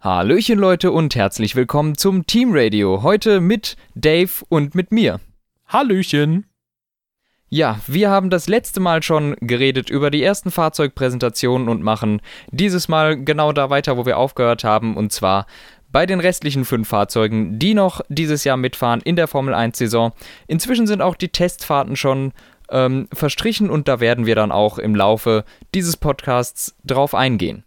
[0.00, 3.02] Hallöchen Leute und herzlich willkommen zum Team Radio.
[3.02, 5.18] Heute mit Dave und mit mir.
[5.66, 6.46] Hallöchen.
[7.48, 12.22] Ja, wir haben das letzte Mal schon geredet über die ersten Fahrzeugpräsentationen und machen
[12.52, 15.48] dieses Mal genau da weiter, wo wir aufgehört haben, und zwar
[15.90, 20.12] bei den restlichen fünf Fahrzeugen, die noch dieses Jahr mitfahren in der Formel 1-Saison.
[20.46, 22.34] Inzwischen sind auch die Testfahrten schon
[22.70, 25.44] ähm, verstrichen und da werden wir dann auch im Laufe
[25.74, 27.64] dieses Podcasts drauf eingehen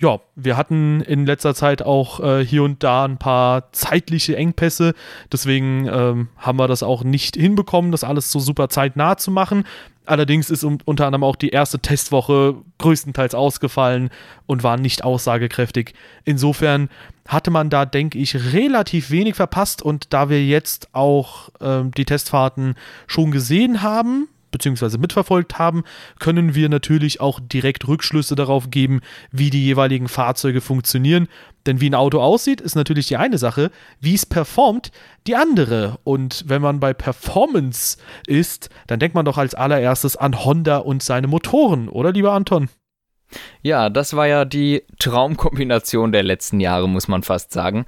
[0.00, 4.94] ja, wir hatten in letzter Zeit auch äh, hier und da ein paar zeitliche Engpässe.
[5.30, 9.64] Deswegen ähm, haben wir das auch nicht hinbekommen, das alles so super zeitnah zu machen.
[10.06, 14.08] Allerdings ist unter anderem auch die erste Testwoche größtenteils ausgefallen
[14.46, 15.92] und war nicht aussagekräftig.
[16.24, 16.88] Insofern
[17.28, 19.82] hatte man da, denke ich, relativ wenig verpasst.
[19.82, 22.74] Und da wir jetzt auch ähm, die Testfahrten
[23.06, 24.98] schon gesehen haben, bzw.
[24.98, 25.84] mitverfolgt haben,
[26.18, 29.00] können wir natürlich auch direkt Rückschlüsse darauf geben,
[29.30, 31.28] wie die jeweiligen Fahrzeuge funktionieren.
[31.66, 34.90] Denn wie ein Auto aussieht, ist natürlich die eine Sache, wie es performt,
[35.26, 35.98] die andere.
[36.04, 41.02] Und wenn man bei Performance ist, dann denkt man doch als allererstes an Honda und
[41.02, 42.68] seine Motoren, oder lieber Anton?
[43.62, 47.86] Ja, das war ja die Traumkombination der letzten Jahre, muss man fast sagen.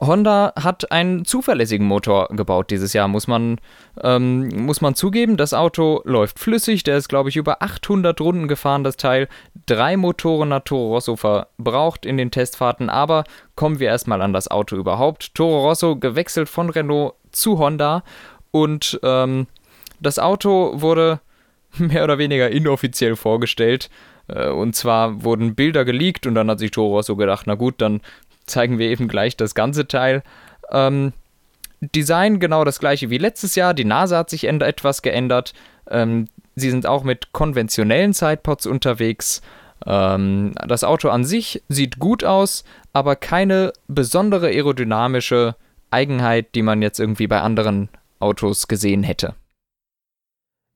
[0.00, 3.60] Honda hat einen zuverlässigen Motor gebaut dieses Jahr, muss man,
[4.02, 5.36] ähm, muss man zugeben.
[5.36, 9.28] Das Auto läuft flüssig, der ist, glaube ich, über 800 Runden gefahren, das Teil.
[9.66, 13.24] Drei Motoren hat Toro Rosso verbraucht in den Testfahrten, aber
[13.56, 15.34] kommen wir erstmal an das Auto überhaupt.
[15.34, 18.02] Toro Rosso gewechselt von Renault zu Honda
[18.52, 19.48] und ähm,
[20.00, 21.20] das Auto wurde
[21.78, 23.90] mehr oder weniger inoffiziell vorgestellt.
[24.28, 27.74] Äh, und zwar wurden Bilder geleakt und dann hat sich Toro Rosso gedacht, na gut,
[27.78, 28.00] dann
[28.50, 30.22] zeigen wir eben gleich das ganze Teil.
[30.70, 31.12] Ähm,
[31.80, 33.72] Design genau das gleiche wie letztes Jahr.
[33.74, 35.54] Die Nase hat sich etwas geändert.
[35.88, 39.40] Ähm, sie sind auch mit konventionellen Sidepods unterwegs.
[39.86, 45.56] Ähm, das Auto an sich sieht gut aus, aber keine besondere aerodynamische
[45.90, 49.34] Eigenheit, die man jetzt irgendwie bei anderen Autos gesehen hätte.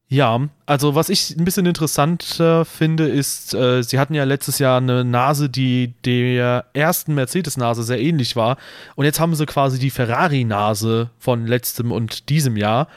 [0.09, 4.59] Ja, also was ich ein bisschen interessant äh, finde, ist, äh, sie hatten ja letztes
[4.59, 8.59] Jahr eine Nase, die der ersten Mercedes-Nase sehr ähnlich war.
[8.97, 12.89] Und jetzt haben sie quasi die Ferrari-Nase von letztem und diesem Jahr.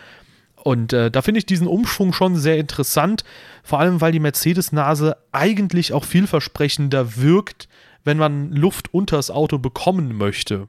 [0.64, 3.24] Und äh, da finde ich diesen Umschwung schon sehr interessant,
[3.64, 7.70] vor allem weil die Mercedes-Nase eigentlich auch vielversprechender wirkt,
[8.04, 10.68] wenn man Luft unter das Auto bekommen möchte.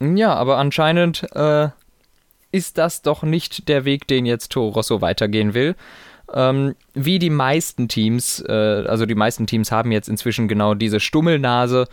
[0.00, 1.68] Ja, aber anscheinend äh,
[2.52, 5.76] ist das doch nicht der Weg, den jetzt Toro Rosso weitergehen will.
[6.32, 11.00] Ähm, wie die meisten Teams, äh, also die meisten Teams haben jetzt inzwischen genau diese
[11.00, 11.88] Stummelnase,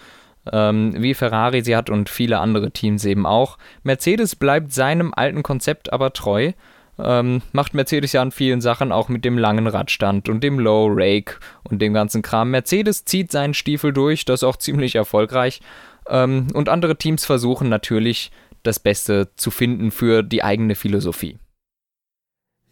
[0.52, 3.58] ähm, wie Ferrari sie hat und viele andere Teams eben auch.
[3.84, 6.52] Mercedes bleibt seinem alten Konzept aber treu.
[7.00, 10.88] Ähm, macht Mercedes ja an vielen Sachen, auch mit dem langen Radstand und dem Low
[10.90, 12.50] Rake und dem ganzen Kram.
[12.50, 15.62] Mercedes zieht seinen Stiefel durch, das ist auch ziemlich erfolgreich.
[16.10, 18.32] Ähm, und andere Teams versuchen natürlich
[18.68, 21.40] das Beste zu finden für die eigene Philosophie.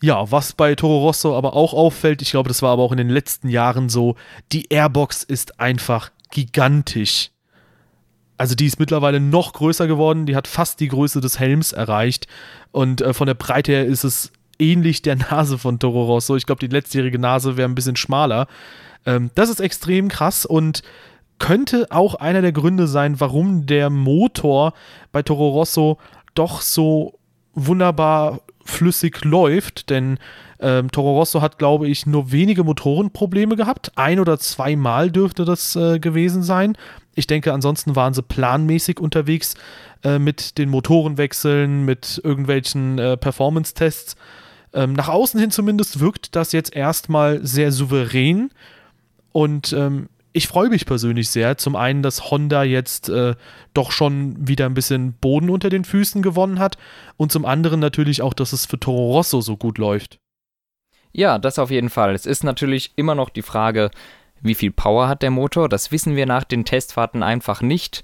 [0.01, 2.97] Ja, was bei Toro Rosso aber auch auffällt, ich glaube, das war aber auch in
[2.97, 4.15] den letzten Jahren so,
[4.51, 7.31] die Airbox ist einfach gigantisch.
[8.37, 12.27] Also die ist mittlerweile noch größer geworden, die hat fast die Größe des Helms erreicht
[12.71, 16.35] und äh, von der Breite her ist es ähnlich der Nase von Toro Rosso.
[16.35, 18.47] Ich glaube, die letztjährige Nase wäre ein bisschen schmaler.
[19.05, 20.81] Ähm, das ist extrem krass und
[21.39, 24.73] könnte auch einer der Gründe sein, warum der Motor
[25.11, 25.97] bei Toro Rosso
[26.33, 27.19] doch so
[27.53, 30.17] wunderbar flüssig läuft, denn
[30.59, 33.91] ähm, Toro Rosso hat, glaube ich, nur wenige Motorenprobleme gehabt.
[33.95, 36.77] Ein oder zweimal dürfte das äh, gewesen sein.
[37.13, 39.55] Ich denke, ansonsten waren sie planmäßig unterwegs
[40.03, 44.15] äh, mit den Motorenwechseln, mit irgendwelchen äh, Performance-Tests.
[44.73, 48.49] Ähm, nach außen hin zumindest wirkt das jetzt erstmal sehr souverän.
[49.31, 51.57] Und ähm, ich freue mich persönlich sehr.
[51.57, 53.35] Zum einen, dass Honda jetzt äh,
[53.73, 56.77] doch schon wieder ein bisschen Boden unter den Füßen gewonnen hat
[57.15, 60.19] und zum anderen natürlich auch, dass es für Toro Rosso so gut läuft.
[61.13, 62.13] Ja, das auf jeden Fall.
[62.13, 63.91] Es ist natürlich immer noch die Frage,
[64.41, 65.69] wie viel Power hat der Motor?
[65.69, 68.03] Das wissen wir nach den Testfahrten einfach nicht,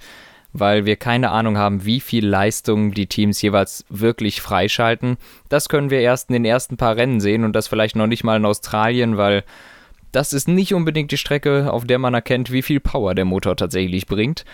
[0.54, 5.18] weil wir keine Ahnung haben, wie viel Leistung die Teams jeweils wirklich freischalten.
[5.50, 8.24] Das können wir erst in den ersten paar Rennen sehen und das vielleicht noch nicht
[8.24, 9.44] mal in Australien, weil
[10.12, 13.56] das ist nicht unbedingt die Strecke, auf der man erkennt, wie viel Power der Motor
[13.56, 14.46] tatsächlich bringt.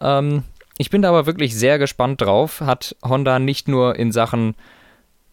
[0.00, 0.44] Ähm,
[0.78, 2.60] ich bin da aber wirklich sehr gespannt drauf.
[2.60, 4.54] Hat Honda nicht nur in Sachen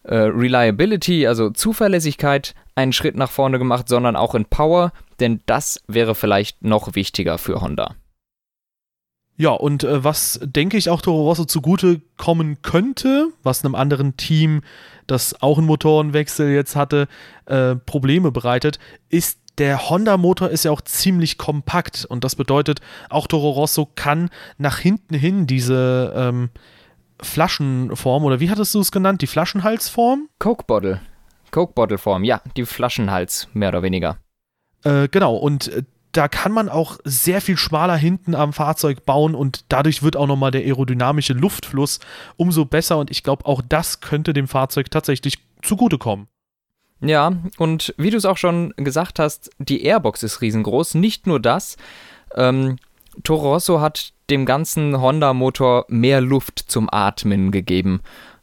[0.02, 5.82] äh, Reliability, also Zuverlässigkeit, einen Schritt nach vorne gemacht, sondern auch in Power, denn das
[5.86, 7.94] wäre vielleicht noch wichtiger für Honda.
[9.36, 14.16] Ja, und äh, was denke ich auch Toro Rosso zugute kommen könnte, was einem anderen
[14.18, 14.60] Team,
[15.10, 17.08] das auch einen Motorenwechsel jetzt hatte,
[17.46, 18.78] äh, Probleme bereitet,
[19.08, 22.80] ist der Honda-Motor ist ja auch ziemlich kompakt und das bedeutet,
[23.10, 26.50] auch Toro Rosso kann nach hinten hin diese ähm,
[27.20, 29.20] Flaschenform oder wie hattest du es genannt?
[29.20, 30.28] Die Flaschenhalsform?
[30.38, 31.00] Coke Bottle.
[31.50, 34.18] Coke Bottle Form, ja, die Flaschenhals, mehr oder weniger.
[34.84, 39.34] Äh, genau, und äh, da kann man auch sehr viel schmaler hinten am Fahrzeug bauen
[39.34, 42.00] und dadurch wird auch nochmal der aerodynamische Luftfluss
[42.36, 46.26] umso besser und ich glaube, auch das könnte dem Fahrzeug tatsächlich zugutekommen.
[47.02, 50.94] Ja, und wie du es auch schon gesagt hast, die Airbox ist riesengroß.
[50.94, 51.76] Nicht nur das,
[52.34, 52.76] ähm,
[53.22, 58.00] Toro Rosso hat dem ganzen Honda-Motor mehr Luft zum Atmen gegeben.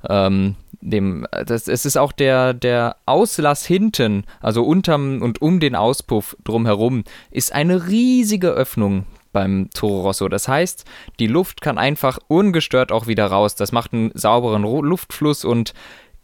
[0.08, 5.76] Ähm, dem, das, es ist auch der, der Auslass hinten, also unterm und um den
[5.76, 10.30] Auspuff drumherum, ist eine riesige Öffnung beim Toro Rosso.
[10.30, 10.86] Das heißt,
[11.20, 13.56] die Luft kann einfach ungestört auch wieder raus.
[13.56, 15.74] Das macht einen sauberen Luftfluss und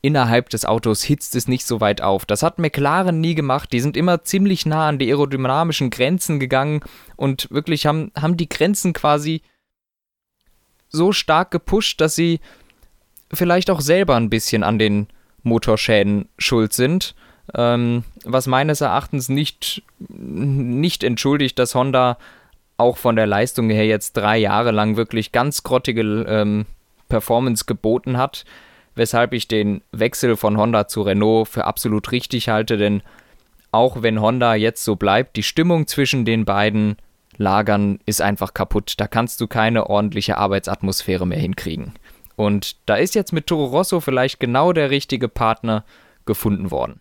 [0.02, 2.26] innerhalb des Autos hitzt es nicht so weit auf.
[2.26, 3.72] Das hat McLaren nie gemacht.
[3.72, 6.82] Die sind immer ziemlich nah an die aerodynamischen Grenzen gegangen
[7.16, 9.42] und wirklich haben, haben die Grenzen quasi
[10.90, 12.40] so stark gepusht, dass sie
[13.36, 15.08] vielleicht auch selber ein bisschen an den
[15.44, 17.16] Motorschäden schuld sind.
[17.54, 22.18] Ähm, was meines Erachtens nicht, nicht entschuldigt, dass Honda
[22.78, 26.66] auch von der Leistung her jetzt drei Jahre lang wirklich ganz grottige ähm,
[27.10, 28.46] Performance geboten hat
[28.96, 33.02] weshalb ich den Wechsel von Honda zu Renault für absolut richtig halte, denn
[33.72, 36.98] auch wenn Honda jetzt so bleibt, die Stimmung zwischen den beiden
[37.38, 38.94] Lagern ist einfach kaputt.
[38.98, 41.94] Da kannst du keine ordentliche Arbeitsatmosphäre mehr hinkriegen.
[42.36, 45.86] Und da ist jetzt mit Toro Rosso vielleicht genau der richtige Partner
[46.26, 47.00] gefunden worden.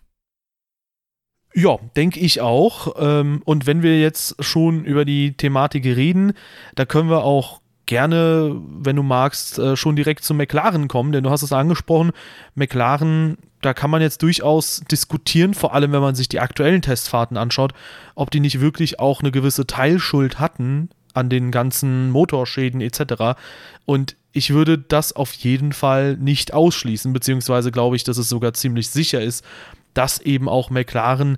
[1.55, 2.95] Ja, denke ich auch.
[2.97, 6.33] Ähm, und wenn wir jetzt schon über die Thematik reden,
[6.75, 11.23] da können wir auch gerne, wenn du magst, äh, schon direkt zu McLaren kommen, denn
[11.23, 12.11] du hast es angesprochen,
[12.55, 17.37] McLaren, da kann man jetzt durchaus diskutieren, vor allem wenn man sich die aktuellen Testfahrten
[17.37, 17.73] anschaut,
[18.15, 23.37] ob die nicht wirklich auch eine gewisse Teilschuld hatten an den ganzen Motorschäden etc.
[23.85, 28.53] Und ich würde das auf jeden Fall nicht ausschließen, beziehungsweise glaube ich, dass es sogar
[28.53, 29.45] ziemlich sicher ist,
[29.93, 31.37] dass eben auch McLaren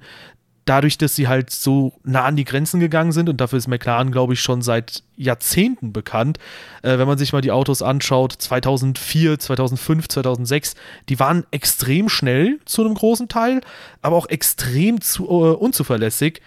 [0.63, 4.11] dadurch, dass sie halt so nah an die Grenzen gegangen sind und dafür ist McLaren,
[4.11, 6.39] glaube ich, schon seit Jahrzehnten bekannt.
[6.81, 10.75] Äh, wenn man sich mal die Autos anschaut, 2004, 2005, 2006,
[11.07, 13.61] die waren extrem schnell zu einem großen Teil,
[14.01, 16.41] aber auch extrem zu, äh, unzuverlässig.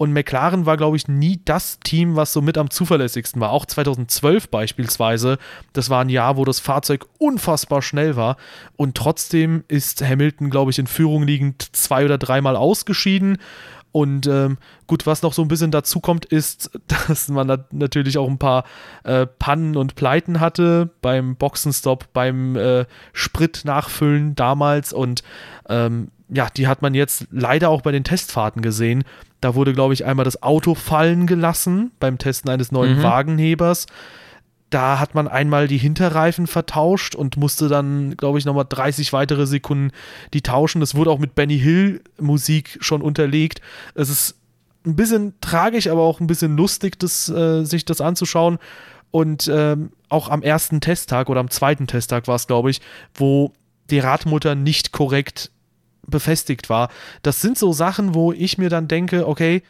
[0.00, 3.50] Und McLaren war, glaube ich, nie das Team, was so mit am zuverlässigsten war.
[3.50, 5.36] Auch 2012 beispielsweise.
[5.74, 8.38] Das war ein Jahr, wo das Fahrzeug unfassbar schnell war.
[8.78, 13.36] Und trotzdem ist Hamilton, glaube ich, in Führung liegend zwei oder dreimal ausgeschieden.
[13.92, 14.56] Und ähm,
[14.86, 16.70] gut, was noch so ein bisschen dazu kommt, ist,
[17.08, 18.64] dass man natürlich auch ein paar
[19.04, 24.94] äh, Pannen und Pleiten hatte beim Boxenstopp, beim äh, Sprit nachfüllen damals.
[24.94, 25.22] Und
[25.68, 29.04] ähm, ja, die hat man jetzt leider auch bei den Testfahrten gesehen.
[29.40, 33.02] Da wurde, glaube ich, einmal das Auto fallen gelassen beim Testen eines neuen mhm.
[33.02, 33.86] Wagenhebers.
[34.68, 39.46] Da hat man einmal die Hinterreifen vertauscht und musste dann, glaube ich, nochmal 30 weitere
[39.46, 39.90] Sekunden
[40.32, 40.80] die tauschen.
[40.80, 43.60] Das wurde auch mit Benny Hill Musik schon unterlegt.
[43.94, 44.36] Es ist
[44.86, 48.58] ein bisschen tragisch, aber auch ein bisschen lustig, das, äh, sich das anzuschauen.
[49.10, 52.80] Und ähm, auch am ersten Testtag oder am zweiten Testtag war es, glaube ich,
[53.14, 53.52] wo
[53.90, 55.50] die Radmutter nicht korrekt
[56.10, 56.90] befestigt war.
[57.22, 59.62] Das sind so Sachen, wo ich mir dann denke, okay,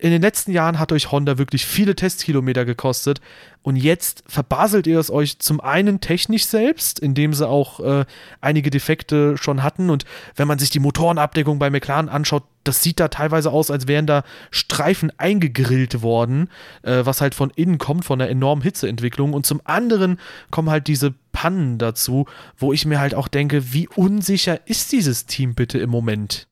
[0.00, 3.20] in den letzten Jahren hat euch Honda wirklich viele Testkilometer gekostet.
[3.62, 8.06] Und jetzt verbaselt ihr es euch zum einen technisch selbst, indem sie auch äh,
[8.40, 9.90] einige Defekte schon hatten.
[9.90, 13.86] Und wenn man sich die Motorenabdeckung bei McLaren anschaut, das sieht da teilweise aus, als
[13.86, 16.48] wären da Streifen eingegrillt worden,
[16.82, 19.34] äh, was halt von innen kommt, von der enormen Hitzeentwicklung.
[19.34, 20.18] Und zum anderen
[20.50, 22.24] kommen halt diese Pannen dazu,
[22.56, 26.49] wo ich mir halt auch denke, wie unsicher ist dieses Team bitte im Moment?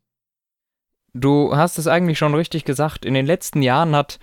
[1.15, 3.05] Du hast es eigentlich schon richtig gesagt.
[3.05, 4.19] In den letzten Jahren hat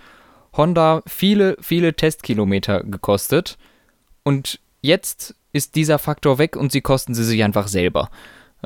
[0.56, 3.58] Honda viele, viele Testkilometer gekostet.
[4.22, 8.10] Und jetzt ist dieser Faktor weg und sie kosten sie sich einfach selber.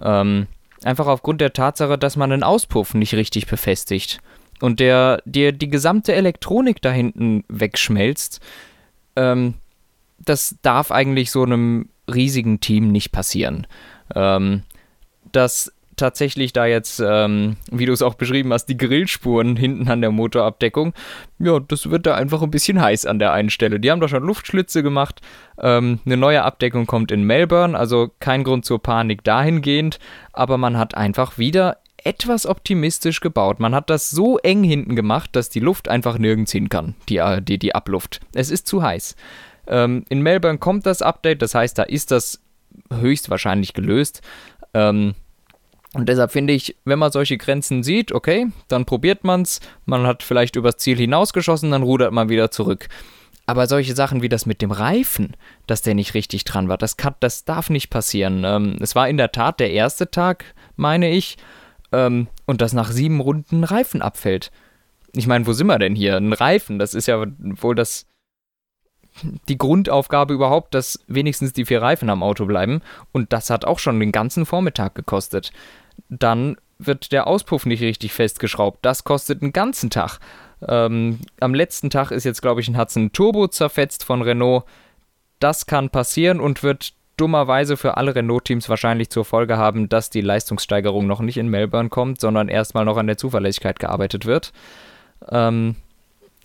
[0.00, 0.46] Ähm,
[0.84, 4.20] einfach aufgrund der Tatsache, dass man den Auspuff nicht richtig befestigt
[4.60, 8.40] und der dir die gesamte Elektronik da hinten wegschmelzt.
[9.16, 9.54] Ähm,
[10.18, 13.66] das darf eigentlich so einem riesigen Team nicht passieren.
[14.14, 14.62] Ähm,
[15.32, 20.00] das tatsächlich da jetzt, ähm, wie du es auch beschrieben hast, die Grillspuren hinten an
[20.00, 20.92] der Motorabdeckung.
[21.38, 23.78] Ja, das wird da einfach ein bisschen heiß an der einen Stelle.
[23.78, 25.20] Die haben da schon Luftschlitze gemacht.
[25.58, 29.98] Ähm, eine neue Abdeckung kommt in Melbourne, also kein Grund zur Panik dahingehend.
[30.32, 33.60] Aber man hat einfach wieder etwas optimistisch gebaut.
[33.60, 37.18] Man hat das so eng hinten gemacht, dass die Luft einfach nirgends hin kann, die,
[37.18, 38.20] äh, die, die Abluft.
[38.34, 39.16] Es ist zu heiß.
[39.66, 42.40] Ähm, in Melbourne kommt das Update, das heißt, da ist das
[42.92, 44.22] höchstwahrscheinlich gelöst.
[44.74, 45.14] Ähm,
[45.92, 49.60] Und deshalb finde ich, wenn man solche Grenzen sieht, okay, dann probiert man es.
[49.86, 52.88] Man hat vielleicht übers Ziel hinausgeschossen, dann rudert man wieder zurück.
[53.46, 56.96] Aber solche Sachen wie das mit dem Reifen, dass der nicht richtig dran war, das,
[56.96, 58.44] kann, das darf nicht passieren.
[58.44, 60.44] Ähm, es war in der Tat der erste Tag,
[60.76, 61.36] meine ich,
[61.90, 64.52] ähm, und dass nach sieben Runden Reifen abfällt.
[65.12, 66.16] Ich meine, wo sind wir denn hier?
[66.16, 68.06] Ein Reifen, das ist ja wohl das
[69.48, 72.80] die Grundaufgabe überhaupt, dass wenigstens die vier Reifen am Auto bleiben.
[73.12, 75.52] Und das hat auch schon den ganzen Vormittag gekostet
[76.08, 78.78] dann wird der Auspuff nicht richtig festgeschraubt.
[78.82, 80.18] Das kostet einen ganzen Tag.
[80.66, 84.64] Ähm, am letzten Tag ist jetzt, glaube ich, ein Hudson Turbo zerfetzt von Renault.
[85.38, 90.22] Das kann passieren und wird dummerweise für alle Renault-Teams wahrscheinlich zur Folge haben, dass die
[90.22, 94.52] Leistungssteigerung noch nicht in Melbourne kommt, sondern erstmal noch an der Zuverlässigkeit gearbeitet wird.
[95.30, 95.76] Ähm,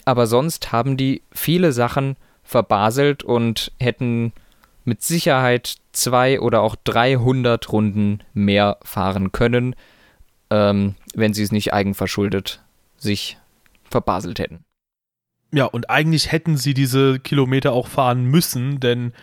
[0.04, 4.32] aber sonst haben die viele Sachen verbaselt und hätten
[4.86, 9.76] mit Sicherheit zwei oder auch 300 Runden mehr fahren können,
[10.52, 12.62] ähm, wenn sie es nicht eigenverschuldet
[12.98, 13.38] sich
[13.90, 14.64] verbaselt hätten.
[15.52, 19.14] Ja, und eigentlich hätten sie diese Kilometer auch fahren müssen, denn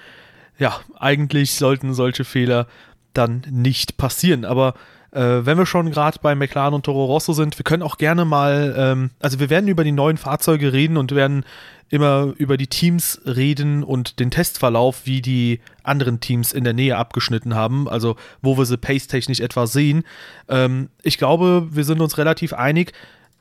[0.59, 2.67] ja, eigentlich sollten solche Fehler
[3.14, 4.45] dann nicht passieren.
[4.45, 4.75] Aber
[5.12, 8.25] äh, wenn wir schon gerade bei McLaren und Toro Rosso sind, wir können auch gerne
[8.25, 11.45] mal, ähm, also wir werden über die neuen Fahrzeuge reden und werden
[11.90, 16.97] immer über die Teams reden und den Testverlauf, wie die anderen Teams in der Nähe
[16.97, 20.04] abgeschnitten haben, also wo wir sie pace-technisch etwa sehen.
[20.49, 22.95] Ähm, ich glaube, wir sind uns relativ einig,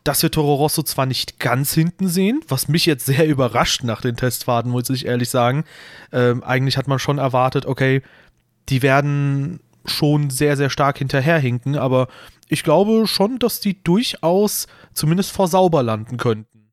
[0.04, 4.02] dass wir Toro Rosso zwar nicht ganz hinten sehen, was mich jetzt sehr überrascht nach
[4.02, 5.64] den Testfahrten, muss ich ehrlich sagen.
[6.12, 8.02] Ähm, eigentlich hat man schon erwartet, okay,
[8.68, 12.08] die werden schon sehr, sehr stark hinterherhinken, aber
[12.48, 16.72] ich glaube schon, dass die durchaus zumindest vor sauber landen könnten.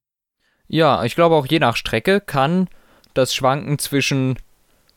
[0.66, 2.68] Ja, ich glaube auch je nach Strecke kann
[3.14, 4.38] das schwanken zwischen,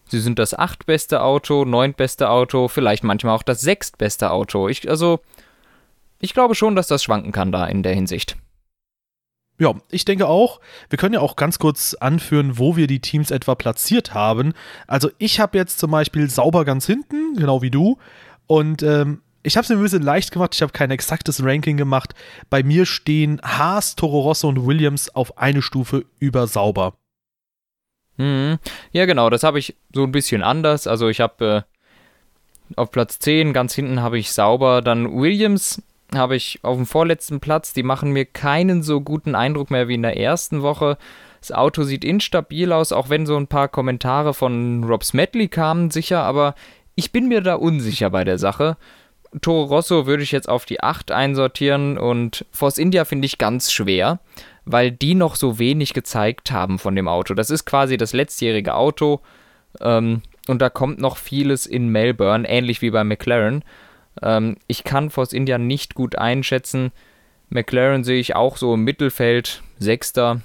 [0.08, 4.68] sie sind das achtbeste Auto, neuntbeste Auto, vielleicht manchmal auch das sechstbeste Auto.
[4.68, 5.22] Ich, also,
[6.20, 8.38] ich glaube schon, dass das schwanken kann da in der Hinsicht.
[9.62, 10.60] Ja, ich denke auch.
[10.90, 14.54] Wir können ja auch ganz kurz anführen, wo wir die Teams etwa platziert haben.
[14.88, 18.00] Also ich habe jetzt zum Beispiel sauber ganz hinten, genau wie du.
[18.48, 21.78] Und ähm, ich habe es mir ein bisschen leicht gemacht, ich habe kein exaktes Ranking
[21.78, 22.16] gemacht.
[22.50, 26.96] Bei mir stehen Haas, Toro Rosso und Williams auf eine Stufe über sauber.
[28.18, 28.58] Mhm.
[28.94, 30.88] Ja, genau, das habe ich so ein bisschen anders.
[30.88, 31.66] Also ich habe
[32.76, 36.86] äh, auf Platz 10, ganz hinten habe ich sauber, dann Williams habe ich auf dem
[36.86, 37.74] vorletzten Platz.
[37.74, 40.98] Die machen mir keinen so guten Eindruck mehr wie in der ersten Woche.
[41.40, 45.90] Das Auto sieht instabil aus, auch wenn so ein paar Kommentare von Rob Smedley kamen,
[45.90, 46.54] sicher, aber
[46.96, 48.78] ich bin mir da unsicher bei der Sache.
[49.42, 53.72] Toro Rosso würde ich jetzt auf die 8 einsortieren und Force India finde ich ganz
[53.72, 54.20] schwer,
[54.66, 57.34] weil die noch so wenig gezeigt haben von dem Auto.
[57.34, 59.22] Das ist quasi das letztjährige Auto
[59.80, 63.64] ähm, und da kommt noch vieles in Melbourne, ähnlich wie bei McLaren.
[64.22, 66.92] Ähm, ich kann Force India nicht gut einschätzen.
[67.50, 70.42] McLaren sehe ich auch so im Mittelfeld, Sechster.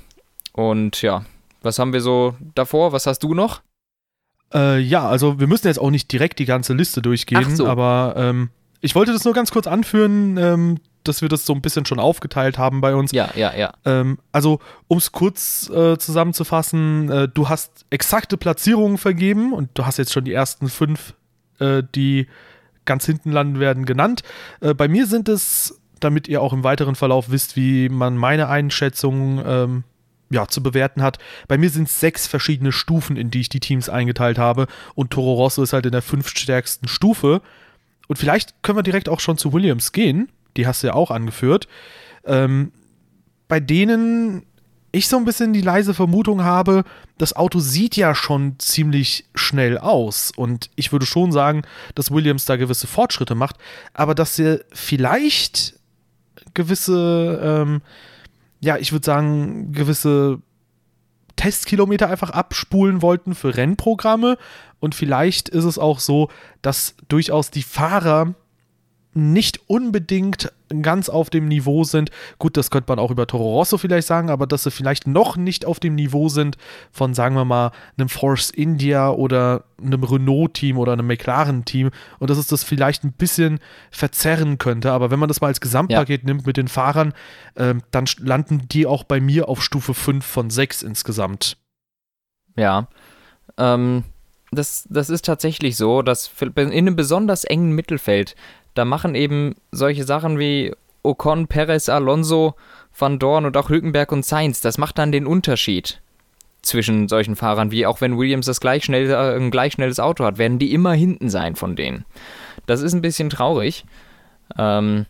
[0.52, 1.24] Und ja,
[1.62, 2.92] was haben wir so davor?
[2.92, 3.62] Was hast du noch?
[4.54, 7.66] Äh, ja, also wir müssen jetzt auch nicht direkt die ganze Liste durchgehen, so.
[7.66, 11.62] aber ähm, ich wollte das nur ganz kurz anführen, ähm, dass wir das so ein
[11.62, 13.12] bisschen schon aufgeteilt haben bei uns.
[13.12, 13.72] Ja, ja, ja.
[13.84, 19.86] Ähm, also, um es kurz äh, zusammenzufassen, äh, du hast exakte Platzierungen vergeben und du
[19.86, 21.14] hast jetzt schon die ersten fünf,
[21.58, 22.26] äh, die
[22.86, 24.22] ganz hinten landen werden, genannt.
[24.60, 28.48] Äh, bei mir sind es, damit ihr auch im weiteren Verlauf wisst, wie man meine
[28.48, 29.84] Einschätzung ähm,
[30.30, 31.18] ja, zu bewerten hat.
[31.48, 34.66] Bei mir sind es sechs verschiedene Stufen, in die ich die Teams eingeteilt habe.
[34.94, 37.42] Und Toro Rosso ist halt in der fünftstärksten Stufe.
[38.08, 40.30] Und vielleicht können wir direkt auch schon zu Williams gehen.
[40.56, 41.68] Die hast du ja auch angeführt.
[42.24, 42.72] Ähm,
[43.48, 44.44] bei denen
[44.92, 46.84] ich so ein bisschen die leise Vermutung habe,
[47.18, 50.32] das Auto sieht ja schon ziemlich schnell aus.
[50.34, 51.62] Und ich würde schon sagen,
[51.94, 53.56] dass Williams da gewisse Fortschritte macht,
[53.92, 55.78] aber dass sie vielleicht
[56.54, 57.82] gewisse, ähm,
[58.60, 60.40] ja, ich würde sagen, gewisse
[61.36, 64.38] Testkilometer einfach abspulen wollten für Rennprogramme
[64.80, 66.30] und vielleicht ist es auch so,
[66.62, 68.34] dass durchaus die Fahrer
[69.12, 70.52] nicht unbedingt
[70.82, 72.10] ganz auf dem Niveau sind.
[72.38, 75.36] Gut, das könnte man auch über Toro Rosso vielleicht sagen, aber dass sie vielleicht noch
[75.36, 76.56] nicht auf dem Niveau sind
[76.92, 82.38] von, sagen wir mal, einem Force India oder einem Renault-Team oder einem McLaren-Team und dass
[82.38, 84.92] es das vielleicht ein bisschen verzerren könnte.
[84.92, 86.26] Aber wenn man das mal als Gesamtpaket ja.
[86.26, 87.12] nimmt mit den Fahrern,
[87.54, 91.56] äh, dann landen die auch bei mir auf Stufe 5 von 6 insgesamt.
[92.56, 92.88] Ja.
[93.58, 94.04] Ähm,
[94.52, 98.36] das, das ist tatsächlich so, dass in einem besonders engen Mittelfeld,
[98.76, 102.54] da machen eben solche Sachen wie Ocon, Perez, Alonso,
[102.96, 106.00] Van Dorn und auch Hülkenberg und Sainz, das macht dann den Unterschied
[106.62, 110.24] zwischen solchen Fahrern, wie auch wenn Williams das gleich schnell, äh, ein gleich schnelles Auto
[110.24, 112.04] hat, werden die immer hinten sein von denen.
[112.66, 113.84] Das ist ein bisschen traurig.
[114.58, 115.06] Ähm,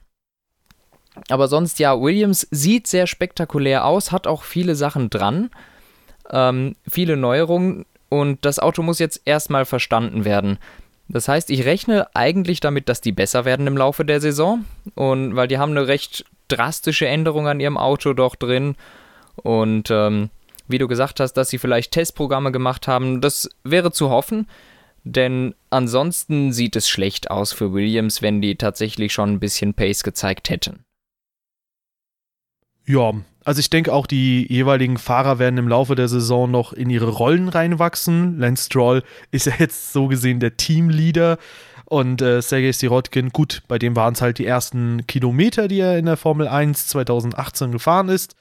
[1.28, 5.50] aber sonst ja, Williams sieht sehr spektakulär aus, hat auch viele Sachen dran,
[6.30, 10.58] ähm, viele Neuerungen und das Auto muss jetzt erstmal verstanden werden.
[11.08, 15.36] Das heißt, ich rechne eigentlich damit, dass die besser werden im Laufe der Saison und
[15.36, 18.76] weil die haben eine recht drastische Änderung an ihrem Auto doch drin
[19.36, 20.30] und ähm,
[20.68, 24.48] wie du gesagt hast, dass sie vielleicht Testprogramme gemacht haben, das wäre zu hoffen.
[25.04, 30.02] Denn ansonsten sieht es schlecht aus für Williams, wenn die tatsächlich schon ein bisschen Pace
[30.02, 30.84] gezeigt hätten.
[32.84, 33.12] Ja,
[33.46, 37.08] also ich denke auch, die jeweiligen Fahrer werden im Laufe der Saison noch in ihre
[37.08, 38.40] Rollen reinwachsen.
[38.40, 41.38] Lance Stroll ist ja jetzt so gesehen der Teamleader
[41.84, 45.96] und äh, Sergei Sirotkin, gut, bei dem waren es halt die ersten Kilometer, die er
[45.96, 48.34] in der Formel 1 2018 gefahren ist.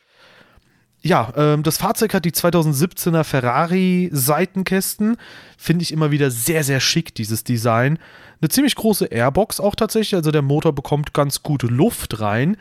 [1.03, 5.17] Ja, ähm, das Fahrzeug hat die 2017er Ferrari Seitenkästen.
[5.55, 7.99] Finde ich immer wieder sehr, sehr schick, dieses Design.
[8.41, 10.15] Eine ziemlich große Airbox auch tatsächlich.
[10.15, 12.57] Also der Motor bekommt ganz gute Luft rein.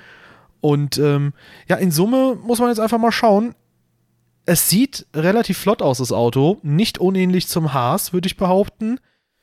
[0.64, 1.35] Und ähm,
[1.68, 3.54] ja, in Summe muss man jetzt einfach mal schauen.
[4.47, 6.59] Es sieht relativ flott aus, das Auto.
[6.62, 8.99] Nicht unähnlich zum Haas, würde ich behaupten.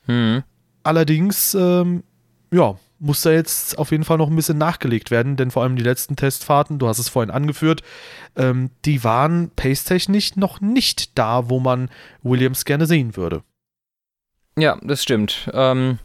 [0.08, 0.42] Hm.
[0.82, 2.02] Allerdings, ähm,
[2.52, 5.76] ja, muss da jetzt auf jeden Fall noch ein bisschen nachgelegt werden, denn vor allem
[5.76, 7.84] die letzten Testfahrten, du hast es vorhin angeführt,
[8.36, 11.92] ähm, die waren pace-technisch noch nicht da, wo man
[12.24, 13.44] Williams gerne sehen würde.
[14.58, 15.52] Ja, das stimmt.
[15.54, 16.00] Ähm,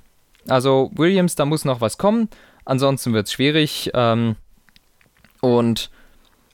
[0.46, 2.28] also Williams, da muss noch was kommen,
[2.66, 3.92] ansonsten wird es schwierig.
[3.94, 4.36] Ähm,
[5.46, 5.90] und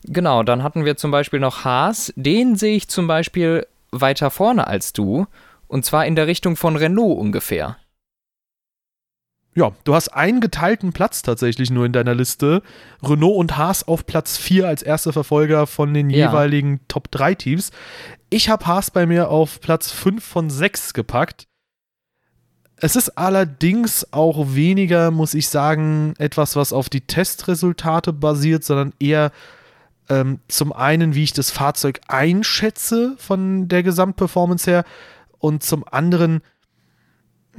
[0.05, 4.67] genau, dann hatten wir zum Beispiel noch Haas, den sehe ich zum Beispiel weiter vorne
[4.67, 5.27] als du,
[5.69, 7.77] und zwar in der Richtung von Renault ungefähr
[9.55, 12.63] ja, du hast einen geteilten Platz tatsächlich nur in deiner Liste.
[13.03, 16.29] Renault und Haas auf Platz 4 als erste Verfolger von den ja.
[16.29, 17.71] jeweiligen Top 3 Teams.
[18.31, 21.45] Ich habe Haas bei mir auf Platz 5 von 6 gepackt.
[22.85, 28.93] Es ist allerdings auch weniger, muss ich sagen, etwas, was auf die Testresultate basiert, sondern
[28.99, 29.31] eher
[30.09, 34.85] ähm, zum einen, wie ich das Fahrzeug einschätze von der Gesamtperformance her
[35.39, 36.41] und zum anderen,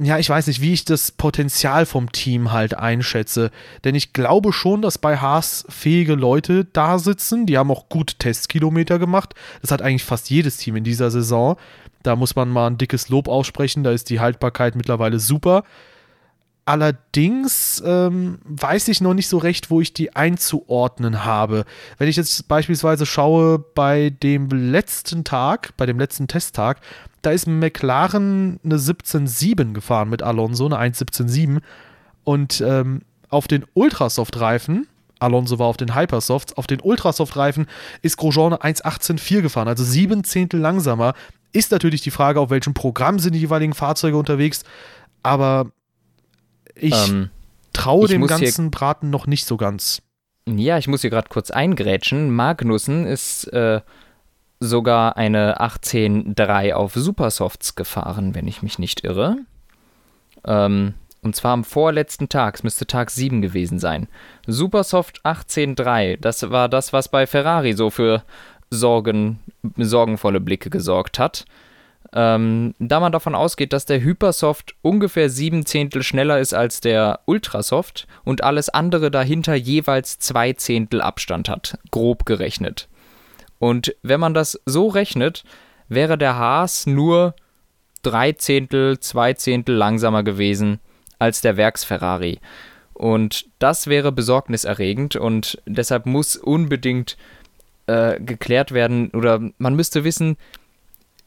[0.00, 3.52] ja, ich weiß nicht, wie ich das Potenzial vom Team halt einschätze.
[3.84, 7.46] Denn ich glaube schon, dass bei Haas fähige Leute da sitzen.
[7.46, 9.34] Die haben auch gut Testkilometer gemacht.
[9.62, 11.56] Das hat eigentlich fast jedes Team in dieser Saison.
[12.02, 13.84] Da muss man mal ein dickes Lob aussprechen.
[13.84, 15.62] Da ist die Haltbarkeit mittlerweile super.
[16.66, 21.66] Allerdings ähm, weiß ich noch nicht so recht, wo ich die einzuordnen habe.
[21.98, 26.80] Wenn ich jetzt beispielsweise schaue bei dem letzten Tag, bei dem letzten Testtag,
[27.20, 31.60] da ist McLaren eine 17.7 gefahren mit Alonso, eine 1.17.7.
[32.24, 34.86] Und ähm, auf den Ultrasoft-Reifen,
[35.18, 37.66] Alonso war auf den Hypersofts, auf den Ultrasoft-Reifen
[38.00, 41.12] ist Grosjean eine 1.18.4 gefahren, also sieben Zehntel langsamer.
[41.52, 44.64] Ist natürlich die Frage, auf welchem Programm sind die jeweiligen Fahrzeuge unterwegs,
[45.22, 45.70] aber
[46.74, 47.30] ich ähm,
[47.72, 50.02] traue dem ganzen Braten noch nicht so ganz.
[50.46, 52.30] Ja, ich muss hier gerade kurz eingrätschen.
[52.30, 53.80] Magnussen ist äh,
[54.60, 59.38] sogar eine 18.3 auf Supersofts gefahren, wenn ich mich nicht irre.
[60.46, 64.08] Ähm, und zwar am vorletzten Tag, es müsste Tag 7 gewesen sein.
[64.46, 68.22] Supersoft 18.3, das war das, was bei Ferrari so für
[68.68, 69.40] Sorgen,
[69.76, 71.46] sorgenvolle Blicke gesorgt hat.
[72.16, 77.20] Ähm, da man davon ausgeht, dass der Hypersoft ungefähr sieben Zehntel schneller ist als der
[77.26, 82.88] Ultrasoft und alles andere dahinter jeweils zwei Zehntel Abstand hat, grob gerechnet.
[83.58, 85.42] Und wenn man das so rechnet,
[85.88, 87.34] wäre der Haas nur
[88.02, 90.78] drei Zehntel, zwei Zehntel langsamer gewesen
[91.18, 92.38] als der Werksferrari.
[92.92, 97.16] Und das wäre besorgniserregend und deshalb muss unbedingt
[97.86, 100.36] äh, geklärt werden oder man müsste wissen,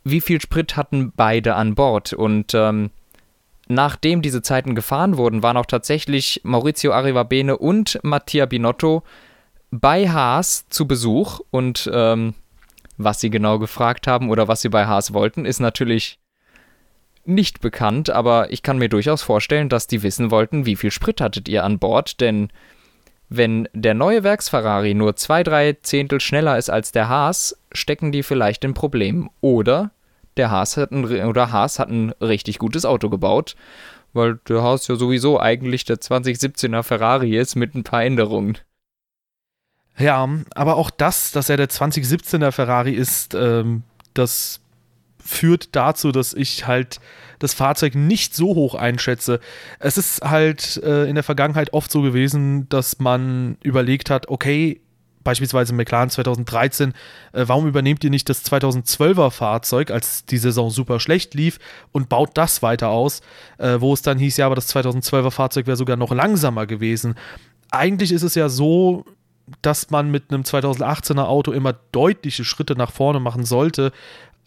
[0.10, 2.14] wie viel Sprit hatten beide an Bord.
[2.14, 2.92] Und ähm,
[3.68, 9.04] nachdem diese Zeiten gefahren wurden, waren auch tatsächlich Maurizio Arrivabene und Mattia Binotto
[9.72, 11.42] bei Haas zu Besuch.
[11.52, 12.34] Und ähm,
[12.98, 16.20] was sie genau gefragt haben oder was sie bei Haas wollten, ist natürlich
[17.26, 21.20] nicht bekannt, aber ich kann mir durchaus vorstellen, dass die wissen wollten, wie viel Sprit
[21.20, 22.48] hattet ihr an Bord, denn
[23.30, 28.24] wenn der neue Werksferrari nur zwei, drei Zehntel schneller ist als der Haas, stecken die
[28.24, 29.30] vielleicht in Problemen.
[29.42, 29.92] Oder
[30.38, 33.56] der Haas hat ein, oder Haas hat ein richtig gutes Auto gebaut,
[34.14, 38.58] weil der Haas ja sowieso eigentlich der 2017er Ferrari ist mit ein paar Änderungen.
[39.98, 44.62] Ja, aber auch das, dass er der 2017er Ferrari ist, ähm, das
[45.24, 47.00] führt dazu, dass ich halt
[47.40, 49.40] das Fahrzeug nicht so hoch einschätze.
[49.80, 54.82] Es ist halt äh, in der Vergangenheit oft so gewesen, dass man überlegt hat, okay,
[55.28, 56.94] beispielsweise McLaren 2013,
[57.34, 61.60] äh, warum übernehmt ihr nicht das 2012er Fahrzeug, als die Saison super schlecht lief,
[61.92, 63.20] und baut das weiter aus,
[63.58, 67.16] äh, wo es dann hieß, ja, aber das 2012er Fahrzeug wäre sogar noch langsamer gewesen.
[67.72, 69.04] Eigentlich ist es ja so,
[69.62, 73.92] dass man mit einem 2018er Auto immer deutliche Schritte nach vorne machen sollte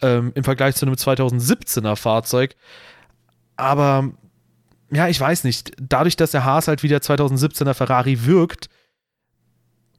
[0.00, 2.56] ähm, im Vergleich zu einem 2017er Fahrzeug.
[3.56, 4.10] Aber
[4.90, 5.72] ja, ich weiß nicht.
[5.78, 8.70] Dadurch, dass der Haas halt wie der 2017er Ferrari wirkt,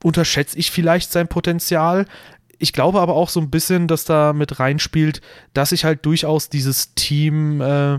[0.02, 2.06] unterschätze ich vielleicht sein Potenzial.
[2.58, 5.20] Ich glaube aber auch so ein bisschen, dass da mit reinspielt,
[5.54, 7.98] dass ich halt durchaus dieses Team äh,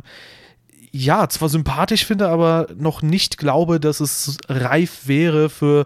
[0.92, 5.86] ja zwar sympathisch finde, aber noch nicht glaube, dass es reif wäre für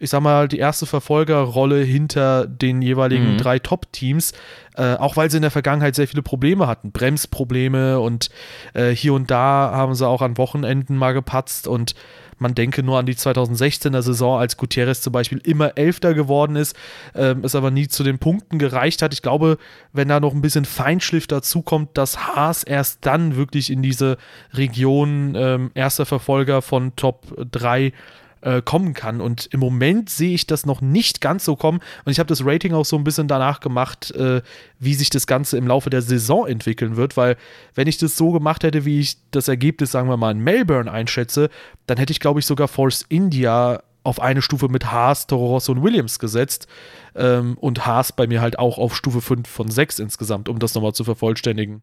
[0.00, 3.38] ich sag mal, die erste Verfolgerrolle hinter den jeweiligen mhm.
[3.38, 4.32] drei Top-Teams,
[4.76, 8.30] äh, auch weil sie in der Vergangenheit sehr viele Probleme hatten, Bremsprobleme und
[8.74, 11.94] äh, hier und da haben sie auch an Wochenenden mal gepatzt und
[12.38, 16.76] man denke nur an die 2016er Saison, als Gutierrez zum Beispiel immer Elfter geworden ist,
[17.14, 19.12] äh, es aber nie zu den Punkten gereicht hat.
[19.12, 19.58] Ich glaube,
[19.92, 24.18] wenn da noch ein bisschen Feinschliff dazukommt, dass Haas erst dann wirklich in diese
[24.52, 27.92] Region ähm, erster Verfolger von Top 3
[28.40, 29.20] äh, kommen kann.
[29.20, 31.80] Und im Moment sehe ich das noch nicht ganz so kommen.
[32.04, 34.42] Und ich habe das Rating auch so ein bisschen danach gemacht, äh,
[34.78, 37.16] wie sich das Ganze im Laufe der Saison entwickeln wird.
[37.16, 37.36] Weil,
[37.74, 40.90] wenn ich das so gemacht hätte, wie ich das Ergebnis, sagen wir mal, in Melbourne
[40.90, 41.50] einschätze,
[41.86, 45.72] dann hätte ich, glaube ich, sogar Force India auf eine Stufe mit Haas, Toro Rosso
[45.72, 46.66] und Williams gesetzt.
[47.14, 50.74] Ähm, und Haas bei mir halt auch auf Stufe 5 von 6 insgesamt, um das
[50.74, 51.82] nochmal zu vervollständigen.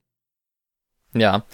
[1.13, 1.45] Ja.